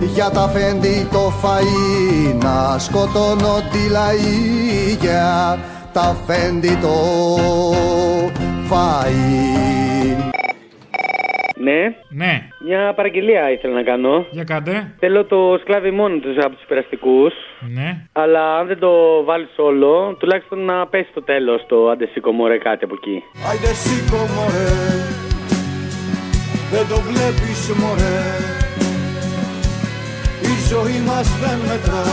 [0.00, 5.58] για τα φέντη το φαΐ να σκοτώνονται οι λαοί για
[5.92, 6.94] τα φέντη το
[8.70, 9.78] φαΐ
[11.60, 11.96] Ναι.
[12.08, 12.42] Ναι.
[12.66, 14.26] Μια παραγγελία ήθελα να κάνω.
[14.30, 14.94] Για κάντε.
[14.98, 17.32] Θέλω το σκλάβι μόνο τους από τους περαστικούς.
[17.74, 18.06] Ναι.
[18.12, 22.84] Αλλά αν δεν το βάλεις όλο, τουλάχιστον να πέσει το τέλος το αντεσίκο μωρέ κάτι
[22.84, 23.22] από εκεί.
[23.50, 24.70] Άιντε σήκω μωρέ
[26.70, 28.67] Δεν το βλέπεις μωρέ
[30.52, 32.06] Η ζωή μας δεν μετρά.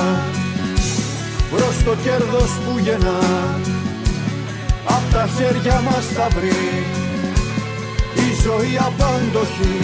[1.51, 3.19] Προς το κέρδος που γεννά.
[4.95, 6.85] Απ' τα χέρια μας θα βρει
[8.15, 9.75] Η ζωή απάντοχη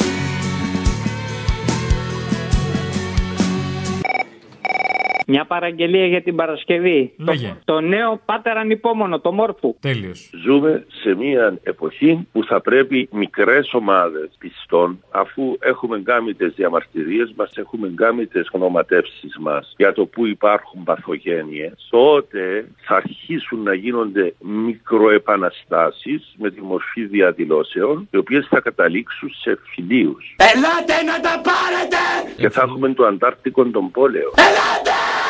[5.32, 7.14] Μια παραγγελία για την Παρασκευή.
[7.18, 7.48] Λέγε.
[7.48, 9.76] Το, το νέο πάτερ ανυπόμονο, το μόρφου.
[9.80, 10.30] Τέλειος.
[10.44, 17.34] Ζούμε σε μια εποχή που θα πρέπει μικρές ομάδες πιστών, αφού έχουμε κάνει τις διαμαρτυρίες
[17.36, 23.74] μας, έχουμε κάνει τις γνωματεύσεις μας για το που υπάρχουν παθογένειες, τότε θα αρχίσουν να
[23.74, 30.36] γίνονται μικροεπαναστάσεις με τη μορφή διαδηλώσεων, οι οποίες θα καταλήξουν σε φιλίους.
[30.38, 32.02] Ελάτε να τα πάρετε!
[32.38, 34.30] Και θα έχουμε το Αντάρτικο τον πόλεμο.
[34.36, 35.21] Κοίτα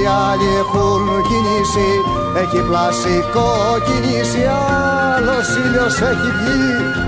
[0.00, 1.90] οι άλλοι έχουν κινήσει.
[2.42, 3.50] Έχει πλασικό
[3.86, 4.42] κινήσει
[5.16, 7.07] Άλλος ήλιος έχει βγει.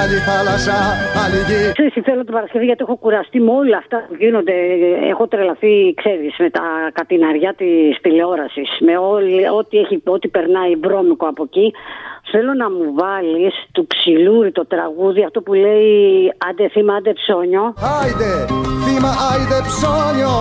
[0.00, 0.76] άλλη θάλασσα,
[1.22, 4.52] άλλη γη Ξέρεις, θέλω την Παρασκευή γιατί έχω κουραστεί με όλα αυτά που γίνονται.
[5.12, 6.62] Έχω τρελαθεί, ξέρεις, με τα
[6.92, 8.68] κατηναριά της τηλεόρασης.
[8.80, 11.72] Με όλη, ό,τι, έχει, ό,τι περνάει βρώμικο από εκεί.
[12.30, 17.74] Θέλω να μου βάλεις του ξυλούρι το τραγούδι, αυτό που λέει άντε θύμα, άντε ψώνιο.
[18.00, 18.30] Άιντε,
[18.84, 20.34] θύμα, άιντε ψώνιο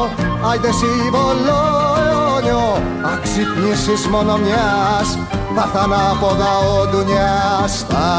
[0.50, 1.60] Άιντε σύμβολο
[2.06, 2.64] αιώνιο
[3.14, 5.08] Αξυπνήσεις μόνο μιας
[5.56, 8.10] Θα θανάποδα ο ντουνιάς Θα